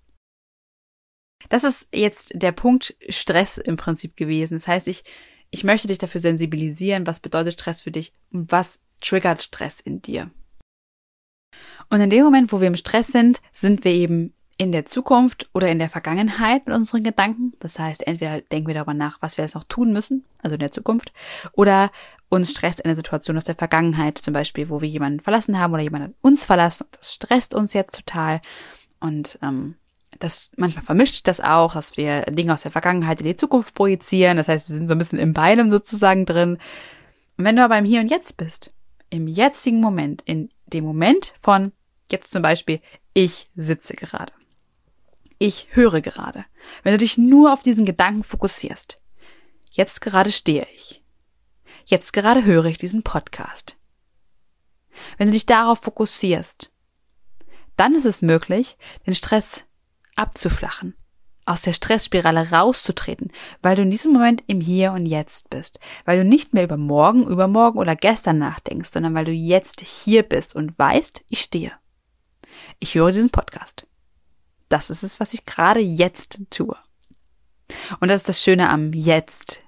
Das 1.48 1.64
ist 1.64 1.88
jetzt 1.94 2.34
der 2.36 2.52
Punkt 2.52 2.96
Stress 3.08 3.58
im 3.58 3.78
Prinzip 3.78 4.18
gewesen. 4.18 4.56
Das 4.56 4.68
heißt, 4.68 4.90
ich, 4.90 5.04
ich 5.50 5.64
möchte 5.64 5.88
dich 5.88 5.98
dafür 5.98 6.20
sensibilisieren, 6.20 7.08
was 7.08 7.22
bedeutet 7.22 7.54
Stress 7.54 7.80
für 7.80 7.92
dich 7.92 8.14
und 8.32 8.52
was 8.52 8.82
triggert 9.00 9.42
Stress 9.42 9.80
in 9.80 10.02
dir. 10.02 10.30
Und 11.90 12.02
in 12.02 12.10
dem 12.10 12.26
Moment, 12.26 12.52
wo 12.52 12.60
wir 12.60 12.68
im 12.68 12.76
Stress 12.76 13.08
sind, 13.08 13.42
sind 13.54 13.86
wir 13.86 13.94
eben 13.94 14.34
in 14.60 14.74
der 14.74 14.86
Zukunft 14.86 15.50
oder 15.54 15.72
in 15.72 15.80
der 15.80 15.90
Vergangenheit 15.90 16.68
mit 16.68 16.76
unseren 16.76 17.02
Gedanken. 17.02 17.54
Das 17.60 17.80
heißt, 17.80 18.06
entweder 18.06 18.42
denken 18.42 18.68
wir 18.68 18.76
darüber 18.76 18.94
nach, 18.94 19.18
was 19.22 19.38
wir 19.38 19.46
jetzt 19.46 19.56
noch 19.56 19.64
tun 19.64 19.94
müssen, 19.94 20.26
also 20.44 20.56
in 20.56 20.60
der 20.60 20.74
Zukunft, 20.74 21.14
oder 21.54 21.92
uns 22.28 22.52
stresst 22.52 22.84
eine 22.84 22.98
Situation 22.98 23.38
aus 23.38 23.46
der 23.46 23.56
Vergangenheit, 23.56 24.18
zum 24.18 24.34
Beispiel, 24.34 24.70
wo 24.70 24.82
wir 24.82 24.90
jemanden 24.90 25.22
verlassen 25.22 25.58
haben 25.58 25.74
oder 25.74 25.82
jemand 25.82 26.04
hat 26.04 26.12
uns 26.22 26.46
verlassen 26.46 26.88
das 26.92 27.14
stresst 27.14 27.54
uns 27.54 27.72
jetzt 27.72 27.96
total. 27.96 28.42
Und 29.00 29.40
ähm, 29.42 29.76
das 30.20 30.52
manchmal 30.58 30.84
vermischt 30.84 31.26
das 31.30 31.40
auch, 31.40 31.74
dass 31.76 31.96
wir 31.96 32.24
Dinge 32.24 32.52
aus 32.54 32.64
der 32.64 32.72
Vergangenheit 32.72 33.22
in 33.22 33.28
die 33.28 33.38
Zukunft 33.38 33.74
projizieren. 33.74 34.36
Das 34.36 34.50
heißt, 34.50 34.68
wir 34.68 34.76
sind 34.76 34.90
so 34.90 34.94
ein 34.94 34.98
bisschen 34.98 35.20
im 35.20 35.34
Beinem 35.34 35.72
sozusagen 35.72 36.26
drin. 36.26 36.58
Und 37.38 37.46
wenn 37.46 37.56
du 37.56 37.64
aber 37.64 37.78
im 37.78 37.86
Hier 37.86 38.02
und 38.02 38.12
Jetzt 38.12 38.36
bist, 38.36 38.76
im 39.10 39.30
jetzigen 39.30 39.80
Moment, 39.80 40.22
in 40.26 40.50
dem 40.68 40.84
Moment 40.84 41.34
von 41.40 41.72
jetzt 42.12 42.32
zum 42.32 42.42
Beispiel, 42.42 42.82
ich 43.14 43.50
sitze 43.56 43.96
gerade 43.96 44.34
ich 45.40 45.70
höre 45.72 46.02
gerade. 46.02 46.46
Wenn 46.84 46.94
du 46.94 47.00
dich 47.00 47.18
nur 47.18 47.52
auf 47.54 47.64
diesen 47.64 47.86
Gedanken 47.86 48.24
fokussierst. 48.24 49.02
Jetzt 49.72 50.02
gerade 50.02 50.32
stehe 50.32 50.68
ich. 50.76 51.02
Jetzt 51.86 52.12
gerade 52.12 52.44
höre 52.44 52.66
ich 52.66 52.78
diesen 52.78 53.02
Podcast. 53.02 53.78
Wenn 55.18 55.28
du 55.28 55.34
dich 55.34 55.46
darauf 55.46 55.80
fokussierst, 55.80 56.72
dann 57.78 57.96
ist 57.96 58.06
es 58.06 58.22
möglich, 58.22 58.78
den 59.08 59.16
Stress 59.16 59.66
abzuflachen, 60.16 60.96
aus 61.46 61.62
der 61.62 61.72
Stressspirale 61.72 62.52
rauszutreten, 62.52 63.32
weil 63.62 63.78
du 63.78 63.84
in 63.84 63.92
diesem 63.92 64.12
Moment 64.12 64.44
im 64.48 64.60
Hier 64.60 64.92
und 64.92 65.06
Jetzt 65.06 65.50
bist, 65.50 65.80
weil 66.04 66.18
du 66.18 66.26
nicht 66.26 66.54
mehr 66.54 66.66
über 66.66 66.76
morgen, 66.76 67.26
übermorgen 67.26 67.80
oder 67.80 67.96
gestern 67.96 68.40
nachdenkst, 68.40 68.92
sondern 68.92 69.16
weil 69.16 69.26
du 69.26 69.32
jetzt 69.32 69.80
hier 69.80 70.24
bist 70.24 70.54
und 70.54 70.78
weißt, 70.78 71.22
ich 71.30 71.40
stehe. 71.40 71.72
Ich 72.80 72.96
höre 72.96 73.14
diesen 73.14 73.30
Podcast 73.30 73.88
das 74.70 74.90
ist 74.90 75.04
es, 75.04 75.20
was 75.20 75.34
ich 75.34 75.46
gerade 75.46 75.80
jetzt 75.80 76.40
tue. 76.50 76.76
Und 78.00 78.10
das 78.10 78.22
ist 78.22 78.30
das 78.30 78.42
Schöne 78.42 78.70
am 78.70 78.94
Jetzt, 78.94 79.62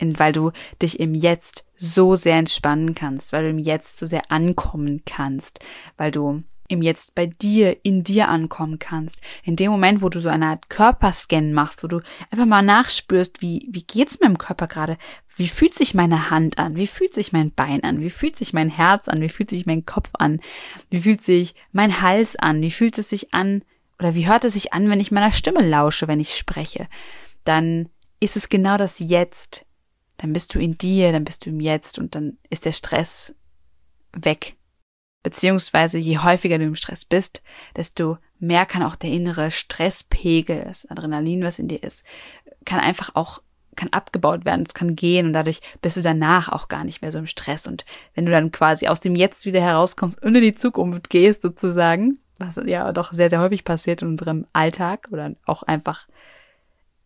weil 0.00 0.32
du 0.32 0.50
dich 0.80 0.98
im 1.00 1.14
Jetzt 1.14 1.64
so 1.76 2.16
sehr 2.16 2.36
entspannen 2.36 2.94
kannst, 2.94 3.32
weil 3.32 3.44
du 3.44 3.50
im 3.50 3.58
Jetzt 3.58 3.98
so 3.98 4.06
sehr 4.06 4.30
ankommen 4.30 5.02
kannst, 5.04 5.60
weil 5.96 6.10
du 6.10 6.42
im 6.68 6.82
Jetzt 6.82 7.14
bei 7.14 7.26
dir, 7.26 7.84
in 7.84 8.02
dir 8.02 8.28
ankommen 8.28 8.78
kannst. 8.78 9.20
In 9.42 9.56
dem 9.56 9.70
Moment, 9.70 10.02
wo 10.02 10.08
du 10.08 10.20
so 10.20 10.30
eine 10.30 10.46
Art 10.46 10.70
Körperscan 10.70 11.52
machst, 11.52 11.84
wo 11.84 11.88
du 11.88 12.00
einfach 12.30 12.46
mal 12.46 12.62
nachspürst, 12.62 13.42
wie, 13.42 13.68
wie 13.70 13.82
geht's 13.82 14.18
mir 14.20 14.26
im 14.26 14.38
Körper 14.38 14.66
gerade? 14.66 14.96
Wie 15.36 15.48
fühlt 15.48 15.74
sich 15.74 15.94
meine 15.94 16.30
Hand 16.30 16.58
an? 16.58 16.76
Wie 16.76 16.86
fühlt 16.86 17.14
sich 17.14 17.32
mein 17.32 17.52
Bein 17.52 17.82
an? 17.84 18.00
Wie 18.00 18.10
fühlt 18.10 18.38
sich 18.38 18.52
mein 18.52 18.70
Herz 18.70 19.08
an? 19.08 19.20
Wie 19.20 19.28
fühlt 19.28 19.50
sich 19.50 19.66
mein 19.66 19.84
Kopf 19.84 20.10
an? 20.14 20.40
Wie 20.90 21.00
fühlt 21.00 21.22
sich 21.22 21.54
mein 21.72 22.00
Hals 22.00 22.36
an? 22.36 22.62
Wie 22.62 22.70
fühlt 22.70 22.96
es 22.98 23.10
sich 23.10 23.34
an, 23.34 23.62
oder 23.98 24.14
wie 24.14 24.26
hört 24.28 24.44
es 24.44 24.54
sich 24.54 24.72
an, 24.72 24.88
wenn 24.90 25.00
ich 25.00 25.10
meiner 25.10 25.32
Stimme 25.32 25.66
lausche, 25.66 26.08
wenn 26.08 26.20
ich 26.20 26.36
spreche? 26.36 26.88
Dann 27.44 27.88
ist 28.20 28.36
es 28.36 28.48
genau 28.48 28.76
das 28.76 28.98
Jetzt. 28.98 29.66
Dann 30.16 30.32
bist 30.32 30.54
du 30.54 30.58
in 30.58 30.78
dir, 30.78 31.12
dann 31.12 31.24
bist 31.24 31.44
du 31.44 31.50
im 31.50 31.60
Jetzt 31.60 31.98
und 31.98 32.14
dann 32.14 32.38
ist 32.50 32.64
der 32.64 32.72
Stress 32.72 33.36
weg. 34.12 34.56
Beziehungsweise 35.22 35.98
je 35.98 36.18
häufiger 36.18 36.58
du 36.58 36.64
im 36.64 36.74
Stress 36.74 37.04
bist, 37.04 37.42
desto 37.76 38.18
mehr 38.38 38.66
kann 38.66 38.82
auch 38.82 38.96
der 38.96 39.10
innere 39.10 39.50
Stresspegel, 39.50 40.64
das 40.64 40.86
Adrenalin, 40.86 41.42
was 41.42 41.58
in 41.58 41.68
dir 41.68 41.82
ist, 41.82 42.04
kann 42.64 42.80
einfach 42.80 43.14
auch 43.14 43.40
kann 43.76 43.88
abgebaut 43.88 44.44
werden, 44.44 44.64
es 44.66 44.74
kann 44.74 44.94
gehen 44.94 45.26
und 45.26 45.32
dadurch 45.32 45.60
bist 45.82 45.96
du 45.96 46.00
danach 46.00 46.48
auch 46.48 46.68
gar 46.68 46.84
nicht 46.84 47.02
mehr 47.02 47.10
so 47.10 47.18
im 47.18 47.26
Stress. 47.26 47.66
Und 47.66 47.84
wenn 48.14 48.24
du 48.24 48.30
dann 48.30 48.52
quasi 48.52 48.86
aus 48.86 49.00
dem 49.00 49.16
Jetzt 49.16 49.46
wieder 49.46 49.60
herauskommst 49.60 50.22
und 50.22 50.34
in 50.36 50.42
die 50.42 50.54
Zukunft 50.54 51.10
gehst 51.10 51.42
sozusagen, 51.42 52.18
was 52.38 52.60
ja 52.64 52.92
doch 52.92 53.12
sehr, 53.12 53.30
sehr 53.30 53.40
häufig 53.40 53.64
passiert 53.64 54.02
in 54.02 54.08
unserem 54.08 54.46
Alltag 54.52 55.08
oder 55.10 55.34
auch 55.46 55.62
einfach 55.62 56.08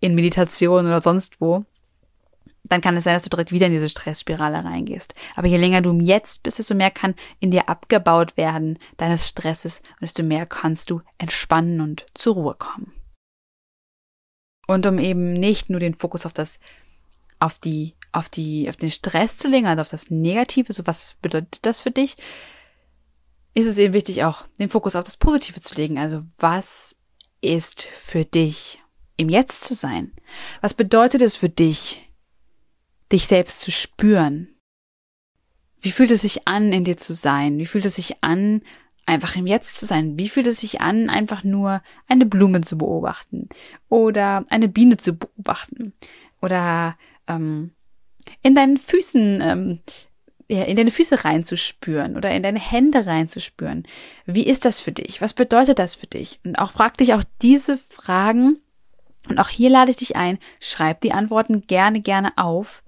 in 0.00 0.14
Meditation 0.14 0.86
oder 0.86 1.00
sonst 1.00 1.40
wo, 1.40 1.64
dann 2.64 2.80
kann 2.80 2.96
es 2.96 3.04
sein, 3.04 3.14
dass 3.14 3.22
du 3.22 3.30
direkt 3.30 3.52
wieder 3.52 3.66
in 3.66 3.72
diese 3.72 3.88
Stressspirale 3.88 4.64
reingehst. 4.64 5.14
Aber 5.36 5.46
je 5.46 5.56
länger 5.56 5.80
du 5.80 5.98
Jetzt 6.00 6.42
bist, 6.42 6.58
desto 6.58 6.74
mehr 6.74 6.90
kann 6.90 7.14
in 7.40 7.50
dir 7.50 7.68
abgebaut 7.68 8.36
werden 8.36 8.78
deines 8.96 9.26
Stresses 9.26 9.80
und 9.94 10.02
desto 10.02 10.22
mehr 10.22 10.46
kannst 10.46 10.90
du 10.90 11.00
entspannen 11.18 11.80
und 11.80 12.06
zur 12.14 12.34
Ruhe 12.34 12.54
kommen. 12.54 12.92
Und 14.66 14.86
um 14.86 14.98
eben 14.98 15.32
nicht 15.32 15.70
nur 15.70 15.80
den 15.80 15.94
Fokus 15.94 16.26
auf 16.26 16.34
das, 16.34 16.60
auf 17.38 17.58
die, 17.58 17.94
auf 18.12 18.28
die, 18.28 18.68
auf 18.68 18.76
den 18.76 18.90
Stress 18.90 19.38
zu 19.38 19.48
legen, 19.48 19.66
also 19.66 19.80
auf 19.80 19.88
das 19.88 20.10
Negative, 20.10 20.72
so 20.72 20.86
was 20.86 21.16
bedeutet 21.22 21.64
das 21.64 21.80
für 21.80 21.90
dich, 21.90 22.16
ist 23.54 23.66
es 23.66 23.78
eben 23.78 23.94
wichtig, 23.94 24.24
auch 24.24 24.46
den 24.58 24.68
Fokus 24.68 24.94
auf 24.96 25.04
das 25.04 25.16
Positive 25.16 25.60
zu 25.60 25.74
legen. 25.74 25.98
Also 25.98 26.22
was 26.38 26.96
ist 27.40 27.82
für 27.82 28.24
dich 28.24 28.80
im 29.16 29.28
Jetzt 29.28 29.64
zu 29.64 29.74
sein? 29.74 30.12
Was 30.60 30.74
bedeutet 30.74 31.22
es 31.22 31.36
für 31.36 31.48
dich, 31.48 32.08
dich 33.12 33.26
selbst 33.26 33.60
zu 33.60 33.70
spüren. 33.70 34.48
Wie 35.80 35.92
fühlt 35.92 36.10
es 36.10 36.22
sich 36.22 36.46
an, 36.48 36.72
in 36.72 36.84
dir 36.84 36.96
zu 36.96 37.14
sein? 37.14 37.58
Wie 37.58 37.66
fühlt 37.66 37.86
es 37.86 37.96
sich 37.96 38.22
an, 38.22 38.62
einfach 39.06 39.36
im 39.36 39.46
Jetzt 39.46 39.76
zu 39.76 39.86
sein? 39.86 40.18
Wie 40.18 40.28
fühlt 40.28 40.46
es 40.46 40.60
sich 40.60 40.80
an, 40.80 41.08
einfach 41.08 41.44
nur 41.44 41.82
eine 42.08 42.26
Blume 42.26 42.60
zu 42.60 42.76
beobachten 42.76 43.48
oder 43.88 44.44
eine 44.50 44.68
Biene 44.68 44.96
zu 44.96 45.14
beobachten 45.14 45.92
oder 46.40 46.96
ähm, 47.26 47.72
in 48.42 48.54
deinen 48.54 48.76
Füßen 48.76 49.40
ähm, 49.40 49.80
ja, 50.50 50.64
in 50.64 50.76
deine 50.76 50.90
Füße 50.90 51.24
reinzuspüren 51.24 52.16
oder 52.16 52.30
in 52.30 52.42
deine 52.42 52.58
Hände 52.58 53.06
reinzuspüren. 53.06 53.86
Wie 54.24 54.46
ist 54.46 54.64
das 54.64 54.80
für 54.80 54.92
dich? 54.92 55.20
Was 55.20 55.34
bedeutet 55.34 55.78
das 55.78 55.94
für 55.94 56.06
dich? 56.06 56.40
Und 56.44 56.56
auch 56.56 56.70
frag 56.70 56.96
dich 56.96 57.12
auch 57.14 57.22
diese 57.42 57.76
Fragen. 57.76 58.58
Und 59.28 59.38
auch 59.38 59.50
hier 59.50 59.68
lade 59.68 59.90
ich 59.90 59.98
dich 59.98 60.16
ein, 60.16 60.38
schreib 60.58 61.02
die 61.02 61.12
Antworten 61.12 61.66
gerne, 61.66 62.00
gerne 62.00 62.32
auf. 62.36 62.82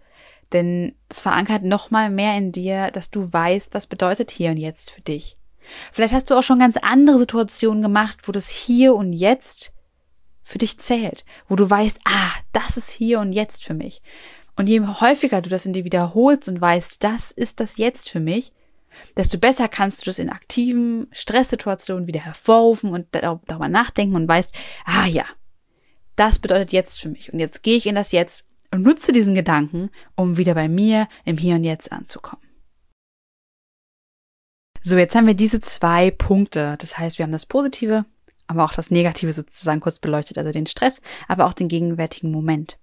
Denn 0.55 0.95
es 1.09 1.21
verankert 1.21 1.63
nochmal 1.63 2.11
mehr 2.11 2.37
in 2.37 2.51
dir, 2.51 2.91
dass 2.91 3.11
du 3.11 3.31
weißt, 3.31 3.75
was 3.75 3.87
bedeutet 3.87 4.31
hier 4.31 4.51
und 4.51 4.57
jetzt 4.57 4.91
für 4.91 5.03
dich. 5.03 5.35
Vielleicht 5.93 6.15
hast 6.15 6.31
du 6.31 6.35
auch 6.35 6.43
schon 6.43 6.59
ganz 6.59 6.79
andere 6.79 7.19
Situationen 7.19 7.83
gemacht, 7.83 8.21
wo 8.25 8.33
das 8.33 8.49
hier 8.49 8.95
und 8.95 9.13
jetzt 9.13 9.75
für 10.43 10.59
dich 10.59 10.79
zählt, 10.79 11.25
wo 11.47 11.55
du 11.55 11.69
weißt, 11.69 12.01
ah, 12.05 12.33
das 12.53 12.77
ist 12.77 12.91
hier 12.91 13.21
und 13.21 13.33
jetzt 13.33 13.65
für 13.65 13.75
mich. 13.75 14.03
Und 14.61 14.67
je 14.67 14.83
häufiger 14.83 15.41
du 15.41 15.49
das 15.49 15.65
in 15.65 15.73
dir 15.73 15.85
wiederholst 15.85 16.47
und 16.47 16.61
weißt, 16.61 17.03
das 17.03 17.31
ist 17.31 17.61
das 17.61 17.79
jetzt 17.79 18.11
für 18.11 18.21
mich, 18.21 18.53
desto 19.17 19.39
besser 19.39 19.69
kannst 19.69 20.03
du 20.03 20.05
das 20.05 20.19
in 20.19 20.29
aktiven 20.29 21.07
Stresssituationen 21.13 22.07
wieder 22.07 22.21
hervorrufen 22.21 22.93
und 22.93 23.07
darüber 23.11 23.69
nachdenken 23.69 24.17
und 24.17 24.29
weißt, 24.29 24.55
ah 24.85 25.07
ja, 25.07 25.25
das 26.15 26.41
bedeutet 26.41 26.73
jetzt 26.73 27.01
für 27.01 27.09
mich. 27.09 27.33
Und 27.33 27.39
jetzt 27.39 27.63
gehe 27.63 27.79
ich 27.79 27.87
in 27.87 27.95
das 27.95 28.13
Jetzt 28.13 28.51
und 28.71 28.83
nutze 28.83 29.13
diesen 29.13 29.35
Gedanken, 29.35 29.89
um 30.15 30.37
wieder 30.37 30.53
bei 30.53 30.69
mir 30.69 31.09
im 31.25 31.39
Hier 31.39 31.55
und 31.55 31.65
Jetzt 31.65 31.91
anzukommen. 31.91 32.45
So, 34.83 34.99
jetzt 34.99 35.15
haben 35.15 35.27
wir 35.27 35.33
diese 35.33 35.63
zwei 35.63 36.11
Punkte. 36.11 36.77
Das 36.79 36.99
heißt, 36.99 37.17
wir 37.17 37.23
haben 37.23 37.33
das 37.33 37.47
Positive, 37.47 38.05
aber 38.47 38.65
auch 38.65 38.75
das 38.75 38.91
Negative 38.91 39.33
sozusagen 39.33 39.81
kurz 39.81 40.01
beleuchtet, 40.01 40.37
also 40.37 40.53
den 40.53 40.67
Stress, 40.67 41.01
aber 41.29 41.47
auch 41.47 41.55
den 41.55 41.69
gegenwärtigen 41.69 42.31
Moment. 42.31 42.79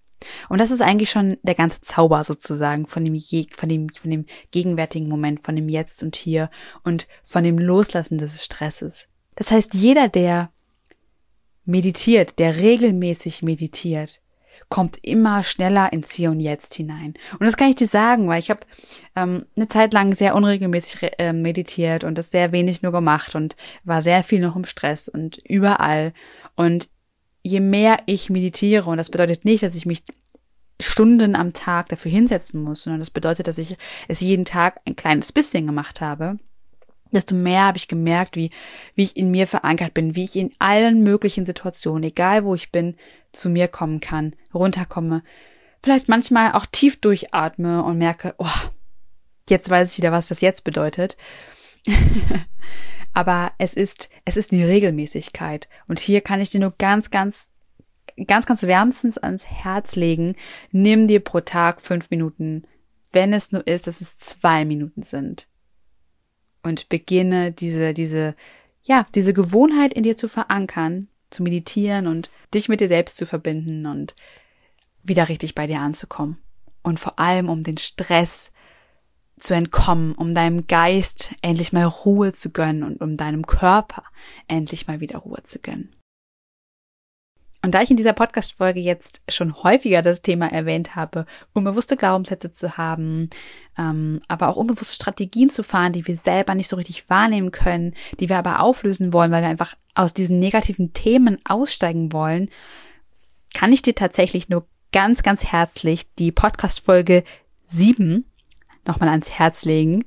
Und 0.50 0.60
das 0.60 0.72
ist 0.72 0.82
eigentlich 0.82 1.10
schon 1.10 1.38
der 1.44 1.56
ganze 1.56 1.82
Zauber 1.82 2.24
sozusagen 2.24 2.88
von 2.88 3.06
dem, 3.06 3.20
von 3.56 3.70
dem, 3.70 3.90
von 3.90 4.12
dem 4.12 4.26
gegenwärtigen 4.52 5.10
Moment, 5.10 5.44
von 5.44 5.56
dem 5.56 5.70
Jetzt 5.70 6.04
und 6.04 6.16
Hier 6.16 6.50
und 6.84 7.08
von 7.24 7.44
dem 7.44 7.58
Loslassen 7.58 8.18
des 8.18 8.44
Stresses. 8.44 9.08
Das 9.36 9.52
heißt, 9.52 9.74
jeder, 9.74 10.08
der 10.08 10.52
meditiert, 11.66 12.40
der 12.40 12.58
regelmäßig 12.58 13.44
meditiert, 13.44 14.22
kommt 14.70 14.98
immer 15.02 15.44
schneller 15.44 15.94
ins 15.94 16.12
Hier 16.12 16.32
und 16.32 16.40
Jetzt 16.40 16.74
hinein. 16.74 17.14
Und 17.34 17.46
das 17.46 17.58
kann 17.58 17.70
ich 17.70 17.76
dir 17.76 17.88
sagen, 17.88 18.28
weil 18.28 18.40
ich 18.40 18.50
habe 18.50 18.62
ähm, 19.16 19.46
eine 19.56 19.68
Zeit 19.68 19.94
lang 19.94 20.16
sehr 20.16 20.36
unregelmäßig 20.36 21.12
äh, 21.20 21.34
meditiert 21.34 22.04
und 22.04 22.18
das 22.18 22.32
sehr 22.32 22.52
wenig 22.52 22.82
nur 22.82 22.92
gemacht 22.92 23.36
und 23.36 23.56
war 23.84 24.02
sehr 24.02 24.24
viel 24.24 24.40
noch 24.40 24.56
im 24.56 24.66
Stress 24.66 25.08
und 25.08 25.38
überall. 25.38 26.14
Und 26.56 26.90
je 27.48 27.60
mehr 27.60 28.00
ich 28.06 28.30
meditiere, 28.30 28.90
und 28.90 28.98
das 28.98 29.10
bedeutet 29.10 29.46
nicht, 29.46 29.64
dass 29.64 29.76
ich 29.76 29.86
mich 29.86 30.04
Stunden 30.80 31.36
am 31.36 31.54
Tag 31.54 31.90
dafür 31.90 32.12
hinsetzen 32.12 32.62
muss, 32.62 32.84
sondern 32.84 33.00
das 33.00 33.10
bedeutet, 33.10 33.48
dass 33.48 33.58
ich 33.58 33.76
es 34.08 34.20
jeden 34.20 34.46
Tag 34.46 34.80
ein 34.86 34.96
kleines 34.96 35.32
bisschen 35.32 35.66
gemacht 35.66 36.02
habe, 36.02 36.38
desto 37.12 37.36
mehr 37.36 37.64
habe 37.64 37.78
ich 37.78 37.88
gemerkt, 37.88 38.36
wie, 38.36 38.50
wie 38.94 39.04
ich 39.04 39.18
in 39.18 39.32
mir 39.32 39.48
verankert 39.48 39.94
bin, 39.94 40.16
wie 40.16 40.24
ich 40.24 40.36
in 40.36 40.54
allen 40.60 41.04
möglichen 41.04 41.46
Situationen, 41.46 42.04
egal 42.04 42.44
wo 42.44 42.54
ich 42.54 42.72
bin, 42.72 42.96
zu 43.32 43.50
mir 43.50 43.68
kommen 43.68 44.00
kann, 44.00 44.36
runterkomme, 44.54 45.24
vielleicht 45.82 46.10
manchmal 46.10 46.52
auch 46.54 46.66
tief 46.66 47.00
durchatme 47.00 47.84
und 47.84 47.98
merke, 47.98 48.36
oh, 48.38 48.48
jetzt 49.50 49.70
weiß 49.70 49.92
ich 49.92 49.98
wieder, 49.98 50.12
was 50.12 50.28
das 50.28 50.42
jetzt 50.42 50.64
bedeutet. 50.64 51.18
Aber 53.18 53.52
es 53.58 53.74
ist, 53.74 54.12
es 54.26 54.38
ist 54.38 54.52
die 54.52 54.64
Regelmäßigkeit. 54.64 55.68
Und 55.90 56.00
hier 56.00 56.22
kann 56.22 56.40
ich 56.40 56.52
dir 56.52 56.60
nur 56.60 56.76
ganz, 56.78 57.10
ganz, 57.10 57.50
ganz, 58.28 58.46
ganz 58.46 58.62
wärmstens 58.62 59.18
ans 59.18 59.48
Herz 59.48 59.96
legen. 59.96 60.36
Nimm 60.72 61.08
dir 61.08 61.20
pro 61.20 61.40
Tag 61.40 61.82
fünf 61.82 62.12
Minuten, 62.12 62.68
wenn 63.12 63.34
es 63.34 63.52
nur 63.52 63.66
ist, 63.66 63.88
dass 63.88 64.02
es 64.02 64.20
zwei 64.20 64.66
Minuten 64.66 65.02
sind 65.02 65.48
und 66.62 66.90
beginne 66.90 67.52
diese, 67.52 67.96
diese, 67.96 68.36
ja, 68.84 69.08
diese 69.16 69.34
Gewohnheit 69.34 69.94
in 69.94 70.04
dir 70.04 70.16
zu 70.16 70.28
verankern, 70.28 71.08
zu 71.32 71.42
meditieren 71.42 72.06
und 72.06 72.30
dich 72.54 72.70
mit 72.70 72.82
dir 72.82 72.88
selbst 72.88 73.18
zu 73.18 73.26
verbinden 73.26 73.88
und 73.88 74.16
wieder 75.02 75.28
richtig 75.28 75.56
bei 75.56 75.66
dir 75.66 75.80
anzukommen. 75.80 76.38
Und 76.84 77.00
vor 77.00 77.18
allem, 77.18 77.50
um 77.50 77.64
den 77.64 77.80
Stress 77.80 78.52
zu 79.40 79.54
entkommen, 79.54 80.14
um 80.14 80.34
deinem 80.34 80.68
Geist 80.68 81.34
endlich 81.42 81.74
mal 81.74 81.86
Ruhe 81.86 82.34
zu 82.34 82.52
gönnen 82.52 82.84
und 82.84 83.02
um 83.02 83.18
deinem 83.18 83.46
Körper 83.46 84.04
endlich 84.48 84.88
mal 84.88 85.00
wieder 85.00 85.20
Ruhe 85.20 85.44
zu 85.44 85.60
gönnen. 85.60 85.94
Und 87.64 87.74
da 87.74 87.82
ich 87.82 87.92
in 87.92 87.98
dieser 87.98 88.14
Podcast-Folge 88.14 88.80
jetzt 88.80 89.22
schon 89.28 89.62
häufiger 89.64 90.02
das 90.02 90.22
Thema 90.22 90.48
erwähnt 90.52 90.96
habe, 90.96 91.26
unbewusste 91.54 91.98
Glaubenssätze 91.98 92.52
zu 92.52 92.78
haben, 92.78 93.30
ähm, 93.78 94.22
aber 94.28 94.48
auch 94.48 94.56
unbewusste 94.56 94.96
Strategien 94.96 95.50
zu 95.50 95.64
fahren, 95.64 95.92
die 95.92 96.06
wir 96.08 96.16
selber 96.16 96.56
nicht 96.56 96.70
so 96.70 96.76
richtig 96.76 97.10
wahrnehmen 97.10 97.52
können, 97.52 97.94
die 98.20 98.30
wir 98.30 98.38
aber 98.38 98.62
auflösen 98.62 99.12
wollen, 99.12 99.32
weil 99.32 99.42
wir 99.42 99.50
einfach 99.50 99.74
aus 99.96 100.14
diesen 100.14 100.40
negativen 100.40 100.94
Themen 100.94 101.40
aussteigen 101.46 102.14
wollen, 102.14 102.50
kann 103.54 103.74
ich 103.74 103.82
dir 103.82 103.96
tatsächlich 103.96 104.50
nur 104.50 104.68
ganz, 104.94 105.24
ganz 105.24 105.46
herzlich 105.46 106.14
die 106.16 106.32
Podcast-Folge 106.32 107.24
7 107.66 108.24
nochmal 108.88 109.10
ans 109.10 109.38
Herz 109.38 109.66
legen. 109.66 110.06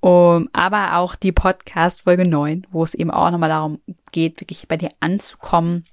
Um, 0.00 0.48
aber 0.52 0.96
auch 0.98 1.14
die 1.14 1.30
Podcast 1.30 2.02
Folge 2.02 2.26
9, 2.26 2.66
wo 2.72 2.82
es 2.82 2.92
eben 2.92 3.12
auch 3.12 3.30
nochmal 3.30 3.50
darum 3.50 3.80
geht, 4.10 4.40
wirklich 4.40 4.66
bei 4.66 4.76
dir 4.76 4.90
anzukommen 4.98 5.84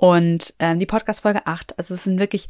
und 0.00 0.54
ähm, 0.58 0.78
die 0.78 0.86
Podcast-Folge 0.86 1.46
8, 1.46 1.76
also 1.76 1.92
es 1.92 2.04
sind 2.04 2.18
wirklich, 2.18 2.48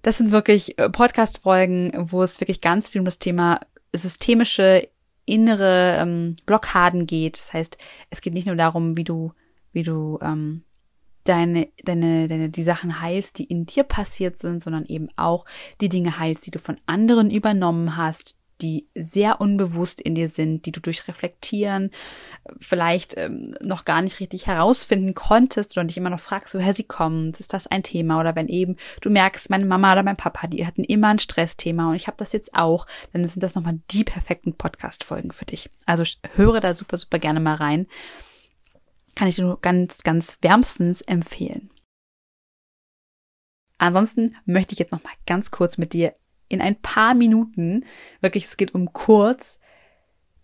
das 0.00 0.16
sind 0.16 0.32
wirklich 0.32 0.78
äh, 0.78 0.88
Podcast-Folgen, 0.88 1.92
wo 2.10 2.22
es 2.22 2.40
wirklich 2.40 2.62
ganz 2.62 2.88
viel 2.88 3.02
um 3.02 3.04
das 3.04 3.18
Thema 3.18 3.60
systemische 3.92 4.88
innere 5.26 5.98
ähm, 6.00 6.36
Blockaden 6.46 7.06
geht. 7.06 7.36
Das 7.36 7.52
heißt, 7.52 7.76
es 8.08 8.22
geht 8.22 8.32
nicht 8.32 8.46
nur 8.46 8.56
darum, 8.56 8.96
wie 8.96 9.04
du, 9.04 9.34
wie 9.72 9.82
du 9.82 10.18
ähm, 10.22 10.64
deine, 11.24 11.68
deine, 11.84 12.26
deine, 12.26 12.48
die 12.48 12.62
Sachen 12.62 13.02
heilst, 13.02 13.38
die 13.38 13.44
in 13.44 13.66
dir 13.66 13.84
passiert 13.84 14.38
sind, 14.38 14.62
sondern 14.62 14.86
eben 14.86 15.10
auch 15.16 15.44
die 15.82 15.90
Dinge 15.90 16.18
heilst, 16.18 16.46
die 16.46 16.50
du 16.50 16.58
von 16.58 16.80
anderen 16.86 17.30
übernommen 17.30 17.98
hast, 17.98 18.38
die 18.62 18.88
sehr 18.94 19.40
unbewusst 19.40 20.00
in 20.00 20.14
dir 20.14 20.28
sind, 20.28 20.64
die 20.64 20.72
du 20.72 20.80
durch 20.80 21.08
Reflektieren 21.08 21.90
vielleicht 22.58 23.16
ähm, 23.16 23.54
noch 23.60 23.84
gar 23.84 24.00
nicht 24.02 24.20
richtig 24.20 24.46
herausfinden 24.46 25.14
konntest 25.14 25.76
oder 25.76 25.84
dich 25.84 25.96
immer 25.96 26.10
noch 26.10 26.20
fragst, 26.20 26.54
woher 26.54 26.74
sie 26.74 26.84
kommen, 26.84 27.32
ist 27.32 27.52
das 27.52 27.66
ein 27.66 27.82
Thema? 27.82 28.20
Oder 28.20 28.36
wenn 28.36 28.48
eben 28.48 28.76
du 29.00 29.10
merkst, 29.10 29.50
meine 29.50 29.66
Mama 29.66 29.92
oder 29.92 30.02
mein 30.02 30.16
Papa, 30.16 30.46
die 30.46 30.66
hatten 30.66 30.84
immer 30.84 31.08
ein 31.08 31.18
Stressthema 31.18 31.90
und 31.90 31.96
ich 31.96 32.06
habe 32.06 32.16
das 32.16 32.32
jetzt 32.32 32.54
auch, 32.54 32.86
dann 33.12 33.24
sind 33.24 33.42
das 33.42 33.54
nochmal 33.54 33.80
die 33.90 34.04
perfekten 34.04 34.54
Podcast-Folgen 34.54 35.32
für 35.32 35.44
dich. 35.44 35.68
Also 35.86 36.04
höre 36.34 36.60
da 36.60 36.74
super, 36.74 36.96
super 36.96 37.18
gerne 37.18 37.40
mal 37.40 37.56
rein. 37.56 37.86
Kann 39.14 39.28
ich 39.28 39.36
dir 39.36 39.44
nur 39.44 39.60
ganz, 39.60 40.02
ganz 40.02 40.38
wärmstens 40.40 41.02
empfehlen. 41.02 41.70
Ansonsten 43.78 44.36
möchte 44.46 44.74
ich 44.74 44.78
jetzt 44.78 44.92
noch 44.92 45.02
mal 45.02 45.12
ganz 45.26 45.50
kurz 45.50 45.76
mit 45.76 45.92
dir 45.92 46.14
in 46.52 46.60
ein 46.60 46.80
paar 46.80 47.14
Minuten, 47.14 47.84
wirklich, 48.20 48.44
es 48.44 48.56
geht 48.56 48.74
um 48.74 48.92
kurz, 48.92 49.58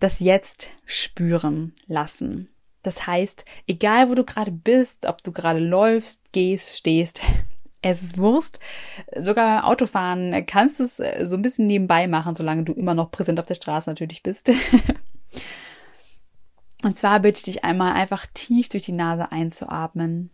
das 0.00 0.20
Jetzt 0.20 0.68
spüren 0.84 1.74
lassen. 1.86 2.48
Das 2.82 3.06
heißt, 3.06 3.44
egal 3.66 4.08
wo 4.08 4.14
du 4.14 4.24
gerade 4.24 4.50
bist, 4.50 5.06
ob 5.06 5.22
du 5.22 5.32
gerade 5.32 5.58
läufst, 5.58 6.32
gehst, 6.32 6.76
stehst, 6.76 7.20
es 7.82 8.02
ist 8.02 8.16
Wurst. 8.18 8.58
Sogar 9.14 9.66
Autofahren 9.66 10.46
kannst 10.46 10.80
du 10.80 10.84
es 10.84 10.98
äh, 10.98 11.26
so 11.26 11.36
ein 11.36 11.42
bisschen 11.42 11.66
nebenbei 11.66 12.08
machen, 12.08 12.34
solange 12.34 12.64
du 12.64 12.72
immer 12.72 12.94
noch 12.94 13.10
präsent 13.10 13.38
auf 13.38 13.46
der 13.46 13.54
Straße 13.54 13.90
natürlich 13.90 14.22
bist. 14.22 14.50
Und 16.82 16.96
zwar 16.96 17.20
bitte 17.20 17.38
ich 17.38 17.44
dich 17.44 17.64
einmal 17.64 17.92
einfach 17.94 18.26
tief 18.32 18.68
durch 18.68 18.84
die 18.84 18.92
Nase 18.92 19.30
einzuatmen 19.32 20.30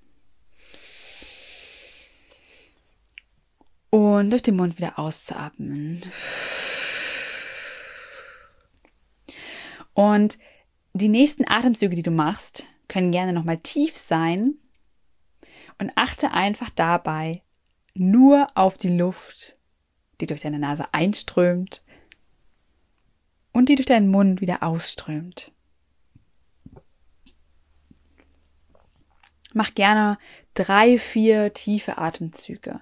Und 3.94 4.30
durch 4.30 4.42
den 4.42 4.56
Mund 4.56 4.76
wieder 4.76 4.98
auszuatmen. 4.98 6.02
Und 9.92 10.36
die 10.94 11.08
nächsten 11.08 11.48
Atemzüge, 11.48 11.94
die 11.94 12.02
du 12.02 12.10
machst, 12.10 12.66
können 12.88 13.12
gerne 13.12 13.32
nochmal 13.32 13.58
tief 13.58 13.96
sein. 13.96 14.54
Und 15.78 15.92
achte 15.94 16.32
einfach 16.32 16.70
dabei 16.70 17.44
nur 17.94 18.48
auf 18.56 18.78
die 18.78 18.96
Luft, 18.96 19.60
die 20.20 20.26
durch 20.26 20.40
deine 20.40 20.58
Nase 20.58 20.92
einströmt 20.92 21.84
und 23.52 23.68
die 23.68 23.76
durch 23.76 23.86
deinen 23.86 24.10
Mund 24.10 24.40
wieder 24.40 24.64
ausströmt. 24.64 25.52
Mach 29.52 29.72
gerne 29.72 30.18
drei, 30.54 30.98
vier 30.98 31.52
tiefe 31.52 31.96
Atemzüge 31.96 32.80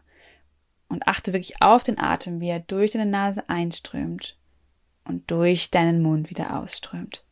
und 0.92 1.08
achte 1.08 1.32
wirklich 1.32 1.62
auf 1.62 1.82
den 1.82 1.98
Atem, 1.98 2.40
wie 2.40 2.48
er 2.48 2.60
durch 2.60 2.92
deine 2.92 3.06
Nase 3.06 3.48
einströmt 3.48 4.38
und 5.04 5.30
durch 5.30 5.70
deinen 5.70 6.02
Mund 6.02 6.30
wieder 6.30 6.58
ausströmt. 6.58 7.24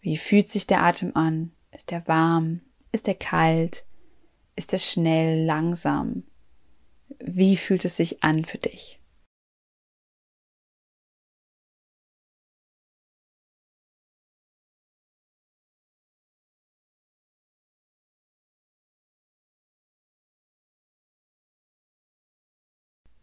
Wie 0.00 0.16
fühlt 0.16 0.50
sich 0.50 0.66
der 0.66 0.82
Atem 0.82 1.14
an? 1.14 1.52
Ist 1.70 1.92
er 1.92 2.06
warm? 2.08 2.60
Ist 2.90 3.06
er 3.06 3.14
kalt? 3.14 3.84
Ist 4.56 4.72
er 4.72 4.80
schnell, 4.80 5.44
langsam? 5.46 6.24
Wie 7.20 7.56
fühlt 7.56 7.84
es 7.84 7.96
sich 7.96 8.24
an 8.24 8.44
für 8.44 8.58
dich? 8.58 9.00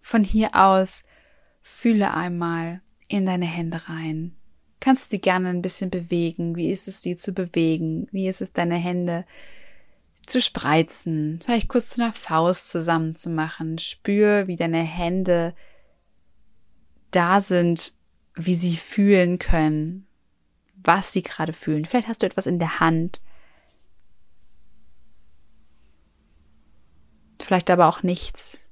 Von 0.10 0.24
hier 0.24 0.56
aus 0.56 1.04
fühle 1.62 2.16
einmal 2.16 2.82
in 3.10 3.28
deine 3.28 3.46
Hände 3.46 3.90
rein. 3.90 4.36
Kannst 4.80 5.12
sie 5.12 5.22
gerne 5.22 5.50
ein 5.50 5.62
bisschen 5.62 5.92
bewegen. 5.92 6.56
Wie 6.56 6.72
ist 6.72 6.88
es, 6.88 7.04
sie 7.04 7.16
zu 7.16 7.32
bewegen? 7.32 8.08
Wie 8.12 8.28
ist 8.28 8.42
es, 8.42 8.52
deine 8.52 8.78
Hände 8.78 9.24
zu 10.26 10.42
spreizen? 10.42 11.42
Vielleicht 11.46 11.68
kurz 11.68 11.92
zu 11.92 12.02
einer 12.02 12.12
Faust 12.12 12.72
zusammenzumachen. 12.72 13.78
Spür, 13.78 14.48
wie 14.48 14.56
deine 14.56 14.82
Hände 14.82 15.54
da 17.12 17.40
sind, 17.40 17.94
wie 18.34 18.56
sie 18.56 18.78
fühlen 18.78 19.38
können, 19.38 20.08
was 20.74 21.14
sie 21.14 21.22
gerade 21.22 21.54
fühlen. 21.54 21.86
Vielleicht 21.86 22.08
hast 22.08 22.24
du 22.24 22.26
etwas 22.26 22.48
in 22.48 22.58
der 22.58 22.80
Hand. 22.80 23.22
Vielleicht 27.40 27.70
aber 27.70 27.88
auch 27.88 28.02
nichts. 28.02 28.69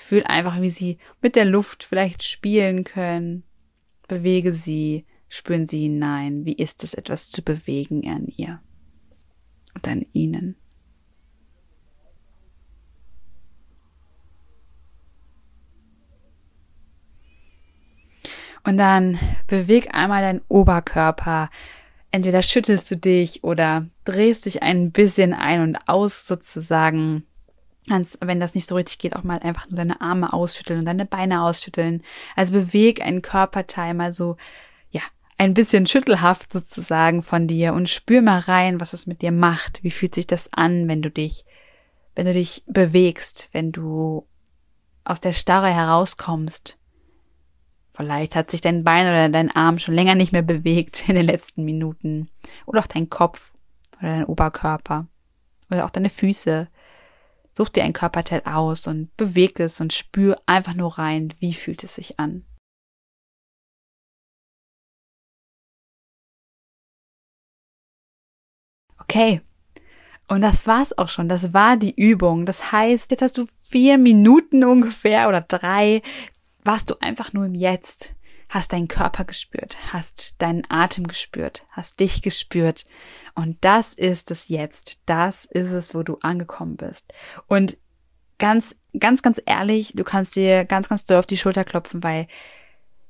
Fühl 0.00 0.22
einfach, 0.22 0.60
wie 0.60 0.70
sie 0.70 0.98
mit 1.20 1.34
der 1.34 1.44
Luft 1.44 1.82
vielleicht 1.82 2.22
spielen 2.22 2.84
können. 2.84 3.42
Bewege 4.06 4.52
sie, 4.52 5.04
spüren 5.28 5.66
sie 5.66 5.82
hinein. 5.82 6.44
Wie 6.44 6.52
ist 6.52 6.84
es, 6.84 6.94
etwas 6.94 7.30
zu 7.30 7.42
bewegen 7.42 8.08
an 8.08 8.28
ihr 8.28 8.62
und 9.74 9.88
an 9.88 10.06
ihnen? 10.12 10.54
Und 18.62 18.78
dann 18.78 19.18
beweg 19.48 19.88
einmal 19.92 20.22
deinen 20.22 20.42
Oberkörper. 20.46 21.50
Entweder 22.12 22.42
schüttelst 22.42 22.88
du 22.92 22.96
dich 22.96 23.42
oder 23.42 23.88
drehst 24.04 24.46
dich 24.46 24.62
ein 24.62 24.92
bisschen 24.92 25.34
ein 25.34 25.60
und 25.60 25.88
aus 25.88 26.28
sozusagen 26.28 27.24
kannst, 27.88 28.18
wenn 28.20 28.40
das 28.40 28.54
nicht 28.54 28.68
so 28.68 28.74
richtig 28.74 28.98
geht, 28.98 29.16
auch 29.16 29.24
mal 29.24 29.38
einfach 29.40 29.68
nur 29.68 29.76
deine 29.76 30.00
Arme 30.00 30.32
ausschütteln 30.32 30.80
und 30.80 30.84
deine 30.84 31.06
Beine 31.06 31.42
ausschütteln. 31.42 32.02
Also 32.36 32.52
beweg 32.52 33.02
einen 33.02 33.22
Körperteil 33.22 33.94
mal 33.94 34.12
so, 34.12 34.36
ja, 34.90 35.02
ein 35.38 35.54
bisschen 35.54 35.86
schüttelhaft 35.86 36.52
sozusagen 36.52 37.22
von 37.22 37.46
dir 37.46 37.74
und 37.74 37.88
spür 37.88 38.22
mal 38.22 38.40
rein, 38.40 38.80
was 38.80 38.92
es 38.92 39.06
mit 39.06 39.22
dir 39.22 39.32
macht. 39.32 39.82
Wie 39.82 39.90
fühlt 39.90 40.14
sich 40.14 40.26
das 40.26 40.52
an, 40.52 40.88
wenn 40.88 41.02
du 41.02 41.10
dich, 41.10 41.44
wenn 42.14 42.26
du 42.26 42.32
dich 42.32 42.62
bewegst, 42.66 43.48
wenn 43.52 43.72
du 43.72 44.26
aus 45.08 45.20
der 45.20 45.32
Starre 45.32 45.68
herauskommst. 45.68 46.78
Vielleicht 47.94 48.36
hat 48.36 48.50
sich 48.50 48.60
dein 48.60 48.84
Bein 48.84 49.08
oder 49.08 49.28
dein 49.28 49.50
Arm 49.50 49.78
schon 49.78 49.94
länger 49.94 50.14
nicht 50.14 50.32
mehr 50.32 50.42
bewegt 50.42 51.04
in 51.08 51.16
den 51.16 51.26
letzten 51.26 51.64
Minuten. 51.64 52.28
Oder 52.66 52.80
auch 52.80 52.86
dein 52.86 53.08
Kopf 53.08 53.52
oder 53.98 54.10
dein 54.10 54.24
Oberkörper. 54.24 55.06
Oder 55.70 55.84
auch 55.84 55.90
deine 55.90 56.10
Füße. 56.10 56.68
Such 57.58 57.70
dir 57.70 57.82
ein 57.82 57.92
Körperteil 57.92 58.42
aus 58.44 58.86
und 58.86 59.16
beweg 59.16 59.58
es 59.58 59.80
und 59.80 59.92
spür 59.92 60.40
einfach 60.46 60.74
nur 60.74 60.96
rein, 60.96 61.34
wie 61.40 61.52
fühlt 61.52 61.82
es 61.82 61.96
sich 61.96 62.20
an. 62.20 62.44
Okay. 69.00 69.40
Und 70.28 70.42
das 70.42 70.68
war's 70.68 70.96
auch 70.96 71.08
schon. 71.08 71.28
Das 71.28 71.52
war 71.52 71.76
die 71.76 72.00
Übung. 72.00 72.46
Das 72.46 72.70
heißt, 72.70 73.10
jetzt 73.10 73.22
hast 73.22 73.38
du 73.38 73.46
vier 73.58 73.98
Minuten 73.98 74.62
ungefähr 74.62 75.26
oder 75.28 75.40
drei, 75.40 76.02
warst 76.62 76.90
du 76.90 76.94
einfach 77.00 77.32
nur 77.32 77.46
im 77.46 77.56
Jetzt 77.56 78.14
hast 78.48 78.72
deinen 78.72 78.88
Körper 78.88 79.24
gespürt, 79.24 79.76
hast 79.92 80.34
deinen 80.38 80.64
Atem 80.68 81.06
gespürt, 81.06 81.66
hast 81.70 82.00
dich 82.00 82.22
gespürt. 82.22 82.84
Und 83.34 83.58
das 83.60 83.94
ist 83.94 84.30
es 84.30 84.48
jetzt. 84.48 85.00
Das 85.06 85.44
ist 85.44 85.72
es, 85.72 85.94
wo 85.94 86.02
du 86.02 86.18
angekommen 86.22 86.76
bist. 86.76 87.12
Und 87.46 87.76
ganz, 88.38 88.76
ganz, 88.98 89.22
ganz 89.22 89.40
ehrlich, 89.44 89.92
du 89.94 90.04
kannst 90.04 90.34
dir 90.36 90.64
ganz, 90.64 90.88
ganz 90.88 91.04
doll 91.04 91.18
auf 91.18 91.26
die 91.26 91.36
Schulter 91.36 91.64
klopfen, 91.64 92.02
weil 92.02 92.26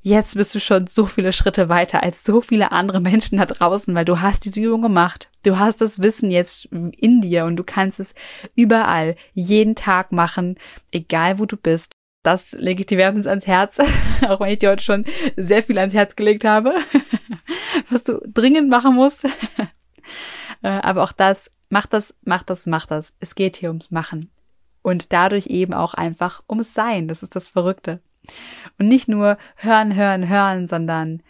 jetzt 0.00 0.34
bist 0.34 0.54
du 0.54 0.60
schon 0.60 0.86
so 0.86 1.06
viele 1.06 1.32
Schritte 1.32 1.68
weiter 1.68 2.02
als 2.02 2.24
so 2.24 2.40
viele 2.40 2.72
andere 2.72 3.00
Menschen 3.00 3.38
da 3.38 3.46
draußen, 3.46 3.94
weil 3.94 4.04
du 4.04 4.20
hast 4.20 4.44
diese 4.44 4.60
Übung 4.60 4.82
gemacht. 4.82 5.30
Du 5.44 5.58
hast 5.58 5.80
das 5.80 6.00
Wissen 6.02 6.30
jetzt 6.30 6.66
in 6.66 7.20
dir 7.20 7.44
und 7.44 7.56
du 7.56 7.64
kannst 7.64 8.00
es 8.00 8.14
überall, 8.54 9.16
jeden 9.34 9.74
Tag 9.74 10.12
machen, 10.12 10.58
egal 10.90 11.38
wo 11.38 11.46
du 11.46 11.56
bist 11.56 11.92
das 12.28 12.52
lege 12.52 12.80
ich 12.80 12.86
dir 12.86 12.98
wärmstens 12.98 13.26
ans 13.26 13.46
Herz, 13.46 13.78
auch 14.28 14.40
wenn 14.40 14.50
ich 14.50 14.58
dir 14.58 14.70
heute 14.70 14.84
schon 14.84 15.06
sehr 15.36 15.62
viel 15.62 15.78
ans 15.78 15.94
Herz 15.94 16.14
gelegt 16.14 16.44
habe, 16.44 16.74
was 17.90 18.04
du 18.04 18.20
dringend 18.26 18.68
machen 18.68 18.94
musst. 18.94 19.26
Äh, 20.60 20.70
aber 20.70 21.04
auch 21.04 21.12
das, 21.12 21.52
mach 21.68 21.86
das, 21.86 22.16
mach 22.24 22.42
das, 22.42 22.66
mach 22.66 22.84
das. 22.86 23.14
Es 23.20 23.36
geht 23.36 23.54
hier 23.54 23.68
ums 23.68 23.92
Machen. 23.92 24.28
Und 24.82 25.12
dadurch 25.12 25.46
eben 25.46 25.72
auch 25.72 25.94
einfach 25.94 26.42
ums 26.48 26.74
Sein. 26.74 27.06
Das 27.06 27.22
ist 27.22 27.36
das 27.36 27.48
Verrückte. 27.48 28.00
Und 28.76 28.88
nicht 28.88 29.06
nur 29.06 29.38
hören, 29.54 29.94
hören, 29.94 30.28
hören, 30.28 30.66
sondern 30.66 31.22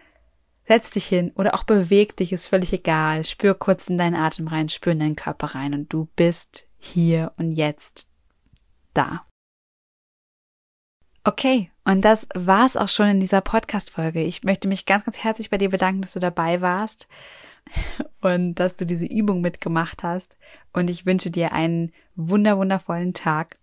setz 0.67 0.93
dich 0.93 1.05
hin 1.05 1.33
oder 1.35 1.53
auch 1.53 1.65
beweg 1.65 2.17
dich, 2.17 2.33
ist 2.33 2.49
völlig 2.49 2.73
egal. 2.73 3.25
Spür 3.25 3.53
kurz 3.53 3.89
in 3.89 3.99
deinen 3.99 4.15
Atem 4.15 4.47
rein, 4.47 4.71
spür 4.71 4.93
in 4.93 5.01
deinen 5.01 5.17
Körper 5.17 5.49
rein 5.49 5.75
und 5.75 5.93
du 5.93 6.09
bist 6.17 6.65
hier 6.79 7.33
und 7.37 7.53
jetzt 7.53 8.07
da. 8.95 9.28
Okay, 11.29 11.71
und 11.85 12.07
das 12.07 12.27
war's 12.35 12.75
auch 12.75 12.89
schon 12.89 13.09
in 13.09 13.21
dieser 13.21 13.43
Podcast-Folge. 13.43 14.23
Ich 14.23 14.45
möchte 14.45 14.67
mich 14.67 14.87
ganz, 14.87 15.05
ganz 15.05 15.23
herzlich 15.23 15.51
bei 15.51 15.59
dir 15.59 15.69
bedanken, 15.69 16.01
dass 16.01 16.15
du 16.15 16.21
dabei 16.21 16.63
warst 16.63 17.07
und 18.23 18.55
dass 18.55 18.77
du 18.77 18.87
diese 18.87 19.05
Übung 19.05 19.43
mitgemacht 19.43 20.03
hast. 20.03 20.39
Und 20.73 20.89
ich 20.89 21.05
wünsche 21.05 21.31
dir 21.31 21.53
einen 21.53 21.93
wunder, 22.15 22.57
wundervollen 22.57 23.13
Tag. 23.13 23.57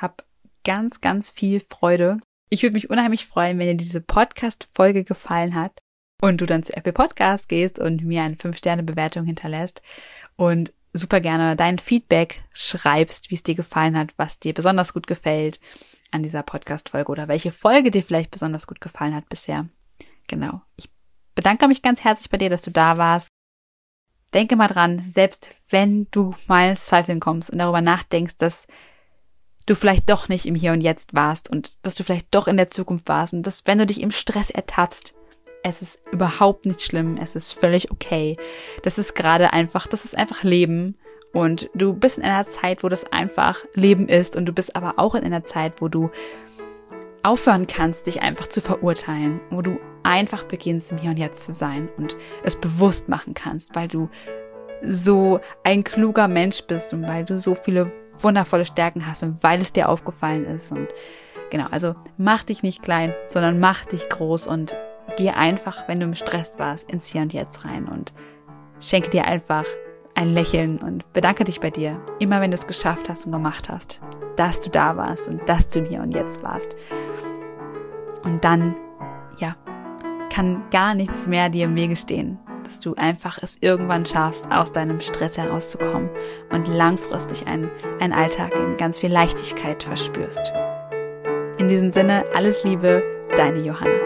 Hab 0.00 0.24
ganz, 0.64 1.00
ganz 1.00 1.30
viel 1.30 1.60
Freude. 1.60 2.18
Ich 2.50 2.64
würde 2.64 2.74
mich 2.74 2.90
unheimlich 2.90 3.26
freuen, 3.26 3.56
wenn 3.60 3.68
dir 3.68 3.76
diese 3.76 4.00
Podcast-Folge 4.00 5.04
gefallen 5.04 5.54
hat 5.54 5.78
und 6.20 6.40
du 6.40 6.46
dann 6.46 6.64
zu 6.64 6.76
Apple 6.76 6.92
Podcast 6.92 7.48
gehst 7.48 7.78
und 7.78 8.04
mir 8.04 8.22
eine 8.24 8.34
5-Sterne-Bewertung 8.34 9.26
hinterlässt 9.26 9.80
und 10.34 10.72
super 10.92 11.20
gerne 11.20 11.54
dein 11.54 11.78
Feedback 11.78 12.42
schreibst, 12.52 13.30
wie 13.30 13.36
es 13.36 13.44
dir 13.44 13.54
gefallen 13.54 13.96
hat, 13.96 14.08
was 14.16 14.40
dir 14.40 14.54
besonders 14.54 14.92
gut 14.92 15.06
gefällt 15.06 15.60
an 16.12 16.22
dieser 16.22 16.42
Podcast-Folge 16.42 17.10
oder 17.10 17.28
welche 17.28 17.50
Folge 17.50 17.90
dir 17.90 18.02
vielleicht 18.02 18.30
besonders 18.30 18.66
gut 18.66 18.80
gefallen 18.80 19.14
hat 19.14 19.28
bisher. 19.28 19.68
Genau. 20.28 20.62
Ich 20.76 20.88
bedanke 21.34 21.68
mich 21.68 21.82
ganz 21.82 22.04
herzlich 22.04 22.30
bei 22.30 22.38
dir, 22.38 22.50
dass 22.50 22.62
du 22.62 22.70
da 22.70 22.98
warst. 22.98 23.28
Denke 24.34 24.56
mal 24.56 24.68
dran, 24.68 25.04
selbst 25.10 25.50
wenn 25.68 26.06
du 26.10 26.34
mal 26.46 26.78
Zweifeln 26.78 27.20
kommst 27.20 27.50
und 27.50 27.58
darüber 27.58 27.80
nachdenkst, 27.80 28.36
dass 28.38 28.66
du 29.66 29.74
vielleicht 29.74 30.08
doch 30.08 30.28
nicht 30.28 30.46
im 30.46 30.54
Hier 30.54 30.72
und 30.72 30.80
Jetzt 30.80 31.14
warst 31.14 31.50
und 31.50 31.76
dass 31.82 31.94
du 31.94 32.02
vielleicht 32.02 32.34
doch 32.34 32.48
in 32.48 32.56
der 32.56 32.68
Zukunft 32.68 33.08
warst 33.08 33.34
und 33.34 33.46
dass 33.46 33.66
wenn 33.66 33.78
du 33.78 33.86
dich 33.86 34.00
im 34.00 34.10
Stress 34.10 34.50
ertappst, 34.50 35.14
es 35.62 35.82
ist 35.82 36.02
überhaupt 36.10 36.66
nicht 36.66 36.82
schlimm, 36.82 37.16
es 37.16 37.36
ist 37.36 37.52
völlig 37.52 37.90
okay. 37.90 38.36
Das 38.82 38.98
ist 38.98 39.14
gerade 39.14 39.52
einfach, 39.52 39.86
das 39.86 40.04
ist 40.04 40.16
einfach 40.16 40.42
Leben 40.42 40.96
und 41.32 41.70
du 41.74 41.94
bist 41.94 42.18
in 42.18 42.24
einer 42.24 42.46
Zeit, 42.46 42.82
wo 42.82 42.88
das 42.88 43.10
einfach 43.12 43.58
Leben 43.74 44.08
ist. 44.08 44.36
Und 44.36 44.46
du 44.46 44.52
bist 44.52 44.76
aber 44.76 44.94
auch 44.98 45.14
in 45.14 45.24
einer 45.24 45.44
Zeit, 45.44 45.80
wo 45.80 45.88
du 45.88 46.10
aufhören 47.22 47.66
kannst, 47.66 48.06
dich 48.06 48.22
einfach 48.22 48.48
zu 48.48 48.60
verurteilen, 48.60 49.40
wo 49.50 49.62
du 49.62 49.76
einfach 50.02 50.42
beginnst, 50.42 50.90
im 50.92 50.98
Hier 50.98 51.10
und 51.10 51.18
Jetzt 51.18 51.44
zu 51.44 51.52
sein 51.52 51.88
und 51.96 52.16
es 52.42 52.56
bewusst 52.56 53.08
machen 53.08 53.34
kannst, 53.34 53.74
weil 53.76 53.88
du 53.88 54.08
so 54.82 55.40
ein 55.62 55.84
kluger 55.84 56.26
Mensch 56.26 56.64
bist 56.64 56.92
und 56.92 57.06
weil 57.06 57.24
du 57.24 57.38
so 57.38 57.54
viele 57.54 57.90
wundervolle 58.20 58.66
Stärken 58.66 59.06
hast 59.06 59.22
und 59.22 59.42
weil 59.42 59.60
es 59.60 59.72
dir 59.72 59.88
aufgefallen 59.88 60.44
ist. 60.44 60.72
Und 60.72 60.88
Genau, 61.52 61.66
also 61.70 61.94
mach 62.16 62.44
dich 62.44 62.62
nicht 62.62 62.82
klein, 62.82 63.12
sondern 63.28 63.60
mach 63.60 63.84
dich 63.84 64.08
groß 64.08 64.46
und 64.46 64.74
geh 65.18 65.28
einfach, 65.28 65.86
wenn 65.86 66.00
du 66.00 66.06
im 66.06 66.14
Stress 66.14 66.54
warst, 66.56 66.90
ins 66.90 67.04
Hier 67.04 67.20
und 67.20 67.34
Jetzt 67.34 67.66
rein 67.66 67.88
und 67.88 68.14
schenke 68.80 69.10
dir 69.10 69.26
einfach 69.26 69.66
ein 70.14 70.32
Lächeln 70.32 70.78
und 70.78 71.10
bedanke 71.12 71.44
dich 71.44 71.60
bei 71.60 71.70
dir, 71.70 72.00
immer 72.18 72.40
wenn 72.40 72.50
du 72.50 72.54
es 72.54 72.66
geschafft 72.66 73.08
hast 73.08 73.26
und 73.26 73.32
gemacht 73.32 73.68
hast, 73.68 74.00
dass 74.36 74.60
du 74.60 74.70
da 74.70 74.96
warst 74.96 75.28
und 75.28 75.48
dass 75.48 75.68
du 75.68 75.84
hier 75.84 76.00
und 76.00 76.12
jetzt 76.12 76.42
warst. 76.42 76.74
Und 78.24 78.44
dann, 78.44 78.74
ja, 79.38 79.56
kann 80.30 80.62
gar 80.70 80.94
nichts 80.94 81.26
mehr 81.26 81.48
dir 81.48 81.66
im 81.66 81.74
Wege 81.74 81.96
stehen, 81.96 82.38
dass 82.64 82.80
du 82.80 82.94
einfach 82.94 83.38
es 83.42 83.58
irgendwann 83.60 84.06
schaffst, 84.06 84.50
aus 84.50 84.72
deinem 84.72 85.00
Stress 85.00 85.36
herauszukommen 85.36 86.08
und 86.50 86.68
langfristig 86.68 87.46
einen, 87.46 87.70
einen 88.00 88.12
Alltag 88.12 88.54
in 88.54 88.76
ganz 88.76 89.00
viel 89.00 89.12
Leichtigkeit 89.12 89.82
verspürst. 89.82 90.52
In 91.58 91.68
diesem 91.68 91.90
Sinne, 91.90 92.24
alles 92.34 92.64
Liebe, 92.64 93.02
deine 93.36 93.62
Johanna. 93.62 94.01